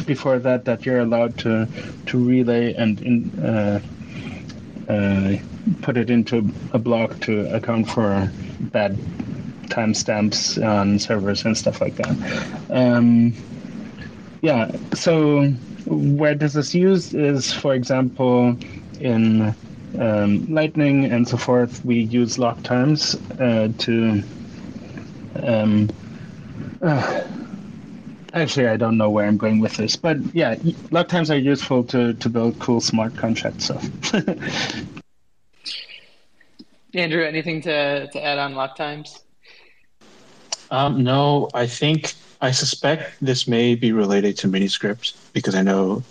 before 0.07 0.39
that 0.39 0.65
that 0.65 0.87
you're 0.87 1.01
allowed 1.01 1.37
to 1.39 1.67
to 2.07 2.25
relay 2.25 2.73
and 2.75 3.01
in, 3.03 3.45
uh, 3.45 3.81
uh, 4.89 5.37
put 5.83 5.97
it 5.97 6.11
into 6.11 6.49
a 6.73 6.79
block 6.79 7.19
to 7.23 7.53
account 7.53 7.91
for 7.91 8.31
bad 8.61 8.97
timestamps 9.67 10.65
on 10.65 11.01
servers 11.01 11.45
and 11.45 11.59
stuff 11.59 11.81
like 11.81 11.97
that. 11.97 12.17
Um, 12.71 13.35
yeah, 14.41 14.71
so 14.93 15.47
where 15.87 16.37
this 16.37 16.55
is 16.55 16.77
used 16.77 17.15
is, 17.17 17.53
for 17.53 17.75
example, 17.75 18.57
in 19.01 19.53
um, 19.99 20.47
Lightning 20.47 21.07
and 21.07 21.27
so 21.27 21.37
forth, 21.39 21.85
we 21.85 21.99
use 21.99 22.39
lock 22.39 22.63
times 22.63 23.17
uh, 23.41 23.69
to 23.79 24.23
um, 25.43 25.89
uh, 26.85 27.27
actually, 28.35 28.69
I 28.69 28.77
don't 28.77 28.97
know 28.97 29.11
where 29.11 29.27
I'm 29.27 29.37
going 29.37 29.61
with 29.61 29.77
this, 29.77 29.97
but 29.97 30.19
yeah, 30.35 30.57
lock 30.91 31.09
times 31.09 31.31
are 31.31 31.39
useful 31.39 31.83
to, 31.85 32.15
to 32.15 32.29
build 32.29 32.59
cool 32.59 32.81
smart 32.81 33.17
contract 33.17 33.63
stuff. 33.63 33.85
Andrew, 36.95 37.25
anything 37.25 37.61
to, 37.63 38.07
to 38.09 38.23
add 38.23 38.39
on 38.39 38.55
lock 38.55 38.77
times? 38.77 39.21
Um, 40.71 41.03
no, 41.03 41.49
I 41.55 41.67
think 41.67 42.15
I 42.41 42.51
suspect 42.51 43.15
this 43.21 43.49
may 43.49 43.75
be 43.75 43.93
related 43.93 44.37
to 44.39 44.49
Miniscript 44.49 45.15
because 45.33 45.55
I 45.55 45.63
know 45.63 46.03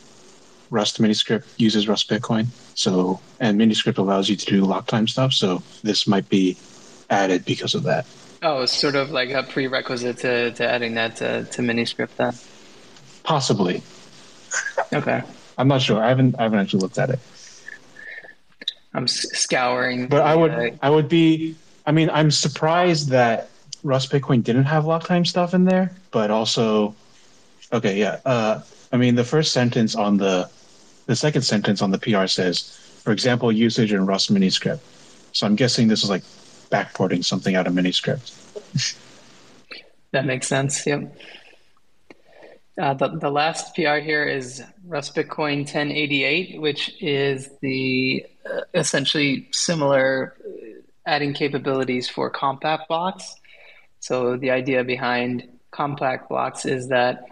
Rust 0.70 1.00
Miniscript 1.00 1.46
uses 1.58 1.88
Rust 1.88 2.10
Bitcoin. 2.10 2.48
So 2.76 3.20
and 3.40 3.60
Miniscript 3.60 3.98
allows 3.98 4.30
you 4.30 4.36
to 4.36 4.46
do 4.46 4.66
lock 4.66 4.88
time 4.88 5.08
stuff. 5.08 5.34
So 5.34 5.62
this 5.84 6.08
might 6.08 6.28
be 6.30 6.58
added 7.10 7.46
because 7.46 7.76
of 7.76 7.84
that. 7.84 8.06
Oh, 8.44 8.64
it's 8.64 8.74
sort 8.74 8.96
of 8.96 9.12
like 9.12 9.30
a 9.30 9.44
prerequisite 9.44 10.18
to, 10.18 10.52
to 10.52 10.70
adding 10.70 10.96
that 10.96 11.16
to, 11.18 11.46
to 11.46 11.62
Miniscript 11.62 12.18
then. 12.18 12.34
Possibly. 13.24 13.82
Okay. 14.92 15.24
I'm 15.58 15.70
not 15.70 15.82
sure. 15.82 16.04
I 16.04 16.10
haven't 16.10 16.36
I 16.38 16.44
haven't 16.44 16.60
actually 16.60 16.82
looked 16.82 16.98
at 16.98 17.10
it. 17.10 17.20
I'm 18.94 19.08
scouring. 19.08 20.08
But 20.08 20.18
the, 20.18 20.24
I 20.24 20.36
would 20.36 20.52
uh, 20.52 20.70
I 20.82 20.90
would 20.90 21.08
be 21.08 21.56
I 21.86 21.92
mean 21.94 22.10
I'm 22.10 22.32
surprised 22.32 23.10
that 23.10 23.50
Rust 23.84 24.12
Bitcoin 24.12 24.44
didn't 24.44 24.66
have 24.66 24.86
lock 24.86 25.06
time 25.06 25.24
stuff 25.24 25.54
in 25.54 25.64
there, 25.64 25.92
but 26.12 26.30
also 26.30 26.96
okay, 27.72 27.98
yeah. 27.98 28.20
Uh, 28.26 28.62
I 28.92 28.98
mean 28.98 29.16
the 29.16 29.24
first 29.24 29.54
sentence 29.54 29.96
on 29.96 30.18
the 30.18 30.50
the 31.06 31.16
second 31.16 31.44
sentence 31.44 31.82
on 31.82 31.92
the 31.92 31.98
PR 31.98 32.28
says, 32.28 32.78
for 33.04 33.12
example, 33.12 33.52
usage 33.52 33.94
in 33.94 34.06
Rust 34.06 34.34
Miniscript. 34.34 34.80
So 35.32 35.48
I'm 35.48 35.56
guessing 35.56 35.88
this 35.88 36.04
is 36.04 36.10
like 36.10 36.24
backporting 36.74 37.24
something 37.24 37.56
out 37.56 37.68
of 37.68 37.74
Miniscript. 37.74 38.34
that 40.12 40.26
makes 40.26 40.48
sense. 40.48 40.86
Yep. 40.88 41.16
Uh, 42.82 42.96
the, 42.96 43.10
the 43.10 43.30
last 43.30 43.76
PR 43.76 43.98
here 43.98 44.26
is 44.26 44.64
Rust 44.88 45.16
Bitcoin 45.16 45.60
1088, 45.60 46.60
which 46.60 46.92
is 47.00 47.52
the 47.62 48.26
uh, 48.52 48.62
essentially 48.74 49.48
similar 49.52 50.36
uh, 50.44 50.50
adding 51.06 51.34
capabilities 51.34 52.10
for 52.10 52.32
compact 52.32 52.88
blocks. 52.88 53.36
So 54.00 54.38
the 54.38 54.50
idea 54.50 54.84
behind 54.84 55.48
compact 55.70 56.30
blocks 56.30 56.66
is 56.66 56.88
that 56.88 57.26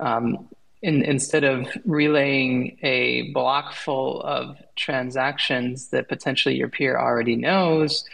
um, 0.00 0.48
in, 0.80 1.02
instead 1.02 1.44
of 1.44 1.68
relaying 1.84 2.78
a 2.82 3.30
block 3.32 3.74
full 3.74 4.22
of 4.22 4.56
transactions 4.74 5.88
that 5.88 6.08
potentially 6.08 6.54
your 6.54 6.68
peer 6.68 6.98
already 6.98 7.36
knows, 7.36 8.04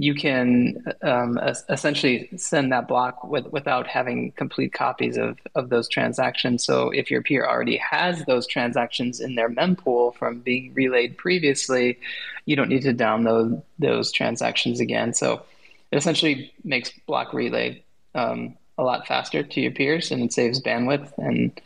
you 0.00 0.14
can 0.14 0.82
um, 1.02 1.38
essentially 1.68 2.30
send 2.34 2.72
that 2.72 2.88
block 2.88 3.22
with, 3.22 3.46
without 3.48 3.86
having 3.86 4.32
complete 4.32 4.72
copies 4.72 5.18
of, 5.18 5.38
of 5.54 5.68
those 5.68 5.90
transactions. 5.90 6.64
So 6.64 6.88
if 6.88 7.10
your 7.10 7.20
peer 7.20 7.46
already 7.46 7.76
has 7.76 8.24
those 8.24 8.46
transactions 8.46 9.20
in 9.20 9.34
their 9.34 9.50
mempool 9.50 10.14
from 10.14 10.40
being 10.40 10.72
relayed 10.72 11.18
previously, 11.18 11.98
you 12.46 12.56
don't 12.56 12.70
need 12.70 12.80
to 12.84 12.94
download 12.94 13.62
those 13.78 14.10
transactions 14.10 14.80
again. 14.80 15.12
So 15.12 15.42
it 15.90 15.98
essentially 15.98 16.50
makes 16.64 16.92
block 17.06 17.34
relay 17.34 17.84
um, 18.14 18.56
a 18.78 18.82
lot 18.82 19.06
faster 19.06 19.42
to 19.42 19.60
your 19.60 19.72
peers 19.72 20.10
and 20.10 20.22
it 20.22 20.32
saves 20.32 20.62
bandwidth 20.62 21.12
and 21.18 21.60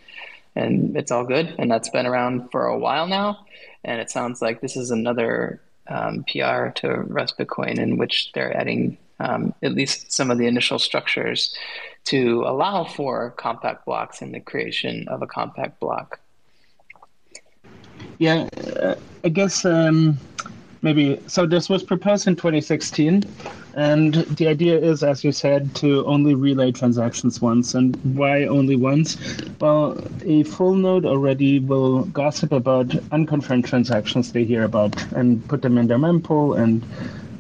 and 0.57 0.97
it's 0.97 1.13
all 1.13 1.25
good. 1.25 1.55
And 1.59 1.71
that's 1.71 1.89
been 1.89 2.07
around 2.07 2.51
for 2.51 2.67
a 2.67 2.79
while 2.79 3.07
now. 3.09 3.45
And 3.85 4.01
it 4.01 4.11
sounds 4.11 4.41
like 4.41 4.61
this 4.61 4.77
is 4.77 4.93
another 4.93 5.61
um, 5.89 6.25
PR 6.25 6.69
to 6.69 7.05
Rust 7.07 7.39
Bitcoin, 7.39 7.79
in 7.79 7.97
which 7.97 8.33
they're 8.33 8.57
adding 8.57 8.97
um, 9.21 9.55
at 9.63 9.75
least 9.75 10.13
some 10.13 10.31
of 10.31 10.39
the 10.39 10.47
initial 10.47 10.79
structures 10.79 11.55
to 12.05 12.45
allow 12.47 12.85
for 12.85 13.31
compact 13.33 13.87
blocks 13.87 14.21
and 14.21 14.35
the 14.35 14.41
creation 14.41 15.07
of 15.09 15.23
a 15.23 15.27
compact 15.27 15.81
block. 15.81 16.21
Yeah, 18.19 18.49
uh, 18.81 18.95
I 19.25 19.29
guess 19.29 19.65
um, 19.65 20.19
maybe 20.85 21.19
so. 21.27 21.47
This 21.47 21.69
was 21.69 21.83
proposed 21.83 22.29
in 22.29 22.37
2016, 22.37 23.25
and 23.75 24.15
the 24.15 24.47
idea 24.47 24.79
is, 24.79 25.03
as 25.03 25.25
you 25.25 25.33
said, 25.33 25.75
to 25.77 26.05
only 26.05 26.35
relay 26.35 26.71
transactions 26.71 27.41
once. 27.41 27.75
And 27.75 27.97
why 28.15 28.45
only 28.45 28.77
once? 28.77 29.17
Well, 29.61 29.99
a 30.25 30.45
full 30.45 30.75
node 30.75 31.07
already 31.07 31.59
will 31.59 32.05
gossip 32.05 32.53
about 32.53 32.95
unconfirmed 33.11 33.65
transactions 33.65 34.33
they 34.33 34.45
hear 34.45 34.63
about 34.63 34.95
and 35.13 35.47
put 35.49 35.63
them 35.63 35.79
in 35.79 35.89
their 35.89 35.99
mempool. 35.99 36.57
And 36.63 36.85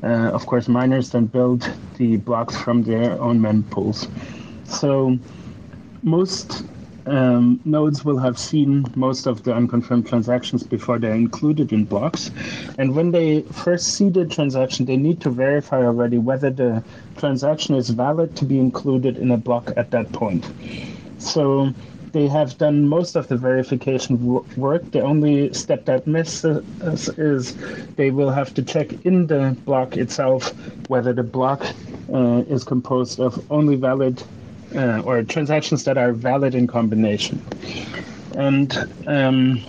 uh, 0.03 0.35
of 0.35 0.47
course, 0.47 0.67
miners 0.67 1.11
then 1.11 1.27
build 1.27 1.71
the 1.99 2.17
blocks 2.17 2.57
from 2.57 2.83
their 2.83 3.21
own 3.21 3.39
mempools. 3.41 4.09
So 4.65 5.19
most 6.03 6.65
um, 7.07 7.61
nodes 7.65 8.05
will 8.05 8.19
have 8.19 8.39
seen 8.39 8.85
most 8.95 9.27
of 9.27 9.43
the 9.43 9.55
unconfirmed 9.55 10.07
transactions 10.07 10.63
before 10.63 10.99
they're 10.99 11.15
included 11.15 11.73
in 11.73 11.85
blocks. 11.85 12.31
And 12.79 12.95
when 12.95 13.11
they 13.11 13.43
first 13.43 13.95
see 13.95 14.09
the 14.09 14.25
transaction, 14.27 14.87
they 14.87 14.97
need 14.97 15.21
to 15.23 15.31
verify 15.31 15.85
already 15.85 16.19
whether 16.19 16.51
the 16.51 16.83
transaction 17.17 17.75
is 17.75 17.91
valid 17.91 18.37
to 18.37 18.45
be 18.45 18.59
included 18.59 19.19
in 19.19 19.31
a 19.31 19.37
block 19.37 19.71
at 19.77 19.91
that 19.91 20.13
point. 20.13 20.51
So 21.19 21.73
they 22.13 22.29
have 22.29 22.57
done 22.59 22.87
most 22.87 23.17
of 23.17 23.27
the 23.27 23.37
verification 23.37 24.23
work. 24.57 24.89
The 24.93 25.01
only 25.01 25.53
step 25.53 25.85
that 25.87 26.07
misses 26.07 26.65
is 27.19 27.57
they 27.97 28.13
will 28.13 28.31
have 28.31 28.55
to 28.55 28.63
check 28.63 28.93
in 29.05 29.27
the 29.27 29.57
block 29.65 29.97
itself 29.97 30.53
whether 30.89 31.13
the 31.13 31.25
block 31.25 31.67
uh, 32.13 32.45
is 32.49 32.63
composed 32.63 33.19
of 33.19 33.45
only 33.51 33.75
valid 33.75 34.23
uh, 34.75 35.03
or 35.05 35.23
transactions 35.23 35.85
that 35.85 35.97
are 35.99 36.13
valid 36.13 36.55
in 36.55 36.67
combination. 36.67 37.43
And 38.37 38.77
um, 39.07 39.63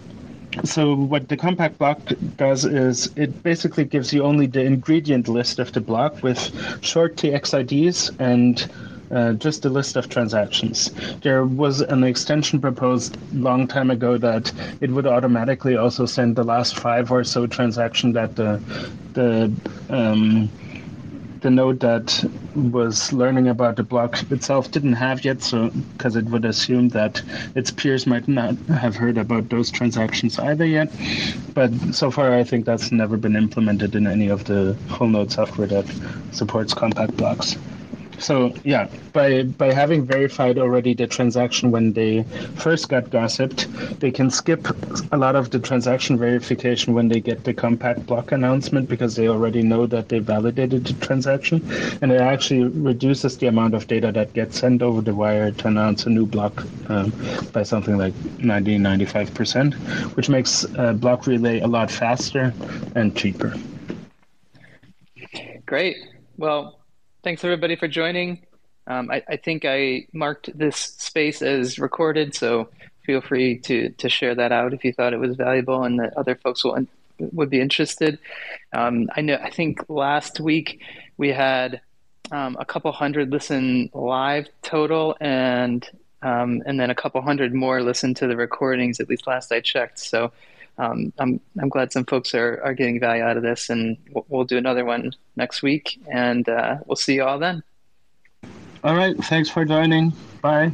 so 0.64 0.96
what 0.96 1.28
the 1.30 1.38
compact 1.38 1.78
block 1.78 2.00
does 2.38 2.66
is 2.66 3.12
it 3.16 3.44
basically 3.44 3.86
gives 3.86 4.14
you 4.14 4.24
only 4.24 4.48
the 4.48 4.64
ingredient 4.64 5.28
list 5.28 5.60
of 5.60 5.72
the 5.74 5.82
block 5.82 6.24
with 6.24 6.40
short 6.84 7.18
TXIDs 7.18 8.16
and 8.20 8.70
uh, 9.12 9.34
just 9.34 9.66
a 9.66 9.70
list 9.70 9.96
of 9.96 10.10
transactions. 10.10 10.92
There 11.22 11.46
was 11.46 11.82
an 11.82 12.04
extension 12.04 12.60
proposed 12.60 13.18
long 13.34 13.68
time 13.68 13.92
ago 13.92 14.18
that 14.18 14.52
it 14.82 14.90
would 14.90 15.06
automatically 15.06 15.78
also 15.78 16.06
send 16.06 16.36
the 16.36 16.44
last 16.44 16.78
five 16.78 17.12
or 17.12 17.24
so 17.24 17.46
transaction 17.46 18.14
that 18.14 18.36
the 18.36 18.62
the 19.14 19.54
um, 19.90 20.50
the 21.46 21.52
node 21.52 21.80
that 21.80 22.28
was 22.56 23.14
learning 23.14 23.48
about 23.48 23.76
the 23.76 23.84
block 23.84 24.20
itself 24.32 24.72
didn't 24.72 24.94
have 24.94 25.24
yet, 25.24 25.44
so 25.44 25.70
because 25.96 26.16
it 26.16 26.26
would 26.26 26.44
assume 26.44 26.90
that 26.90 27.22
its 27.54 27.70
peers 27.70 28.08
might 28.08 28.28
not 28.28 28.56
have 28.84 28.96
heard 28.96 29.20
about 29.20 29.50
those 29.50 29.70
transactions 29.70 30.40
either 30.40 30.66
yet. 30.66 30.92
But 31.54 31.70
so 31.94 32.10
far, 32.10 32.34
I 32.34 32.44
think 32.44 32.66
that's 32.66 32.92
never 32.92 33.16
been 33.16 33.36
implemented 33.36 33.94
in 33.94 34.08
any 34.08 34.28
of 34.28 34.46
the 34.46 34.76
whole 34.90 35.08
node 35.08 35.32
software 35.32 35.68
that 35.68 35.86
supports 36.32 36.74
compact 36.74 37.16
blocks. 37.16 37.56
So 38.20 38.54
yeah, 38.64 38.88
by 39.14 39.44
by 39.44 39.72
having 39.74 40.06
verified 40.06 40.58
already 40.58 40.94
the 40.94 41.08
transaction 41.08 41.72
when 41.72 41.94
they 41.94 42.24
first 42.56 42.90
got 42.90 43.10
gossiped, 43.10 43.68
they 44.00 44.12
can 44.12 44.30
skip 44.30 44.68
a 45.12 45.18
lot 45.18 45.36
of 45.36 45.52
the 45.52 45.60
transaction 45.60 46.18
verification 46.18 46.94
when 46.94 47.10
they 47.10 47.20
get 47.20 47.44
the 47.44 47.54
compact 47.54 48.06
block 48.06 48.32
announcement 48.32 48.90
because 48.90 49.16
they 49.16 49.28
already 49.28 49.62
know 49.62 49.86
that 49.88 50.10
they 50.10 50.20
validated 50.20 50.86
the 50.86 51.06
transaction, 51.06 51.62
and 52.02 52.12
it 52.12 52.22
actually 52.22 52.64
reduces 52.64 53.38
the 53.38 53.48
amount 53.48 53.74
of 53.74 53.88
data 53.88 54.12
that 54.12 54.34
gets 54.34 54.60
sent 54.60 54.82
over 54.82 55.02
the 55.02 55.14
wire 55.14 55.52
to 55.52 55.68
announce 55.68 56.06
a 56.06 56.10
new 56.10 56.26
block 56.26 56.64
um, 56.90 57.12
by 57.54 57.64
something 57.64 57.98
like 57.98 58.14
90 58.40 58.78
95 58.78 59.34
percent, 59.34 59.74
which 60.16 60.30
makes 60.30 60.66
uh, 60.78 60.94
block 60.94 61.28
relay 61.28 61.60
a 61.60 61.68
lot 61.68 61.92
faster 61.92 62.54
and 62.96 63.16
cheaper. 63.16 63.54
Great. 65.66 65.98
Well, 66.38 66.85
thanks 67.26 67.44
everybody 67.44 67.76
for 67.76 67.88
joining. 67.88 68.46
Um, 68.86 69.10
I, 69.10 69.24
I, 69.28 69.38
think 69.38 69.66
I 69.66 70.06
marked 70.14 70.56
this 70.56 70.78
space 70.78 71.42
as 71.42 71.80
recorded, 71.80 72.36
so 72.36 72.70
feel 73.04 73.20
free 73.20 73.58
to 73.62 73.90
to 73.90 74.10
share 74.10 74.36
that 74.36 74.52
out 74.52 74.76
if 74.76 74.86
you 74.86 74.94
thought 74.94 75.12
it 75.12 75.20
was 75.20 75.36
valuable 75.36 75.84
and 75.84 76.00
that 76.00 76.16
other 76.16 76.36
folks 76.36 76.64
will 76.64 76.78
would 77.18 77.50
be 77.50 77.60
interested. 77.60 78.20
Um, 78.74 79.10
I 79.16 79.22
know. 79.22 79.40
I 79.42 79.50
think 79.50 79.90
last 79.90 80.40
week 80.40 80.84
we 81.18 81.30
had 81.30 81.82
um, 82.32 82.58
a 82.60 82.66
couple 82.66 82.92
hundred 82.92 83.32
listen 83.32 83.90
live 83.92 84.48
total, 84.62 85.18
and 85.20 85.84
um, 86.22 86.62
and 86.68 86.80
then 86.80 86.92
a 86.92 86.96
couple 86.96 87.24
hundred 87.24 87.56
more 87.56 87.82
listen 87.82 88.14
to 88.14 88.28
the 88.28 88.38
recordings. 88.38 89.00
At 89.00 89.10
least 89.10 89.26
last 89.26 89.52
I 89.52 89.62
checked. 89.62 89.98
So 89.98 90.32
um, 90.78 91.14
I'm 91.18 91.40
I'm 91.62 91.70
glad 91.70 91.92
some 91.92 92.06
folks 92.06 92.34
are 92.34 92.62
are 92.64 92.74
getting 92.74 93.00
value 93.00 93.24
out 93.24 93.38
of 93.38 93.44
this, 93.44 93.70
and 93.70 93.98
we'll, 94.12 94.26
we'll 94.30 94.44
do 94.44 94.58
another 94.58 94.86
one 94.86 95.12
next 95.36 95.62
week, 95.62 96.00
and 96.12 96.48
uh, 96.50 96.78
we'll 96.86 96.96
see 96.96 97.16
you 97.16 97.24
all 97.24 97.40
then. 97.40 97.64
All 98.84 98.96
right, 98.96 99.18
thanks 99.18 99.50
for 99.50 99.66
joining. 99.66 100.14
Bye. 100.42 100.72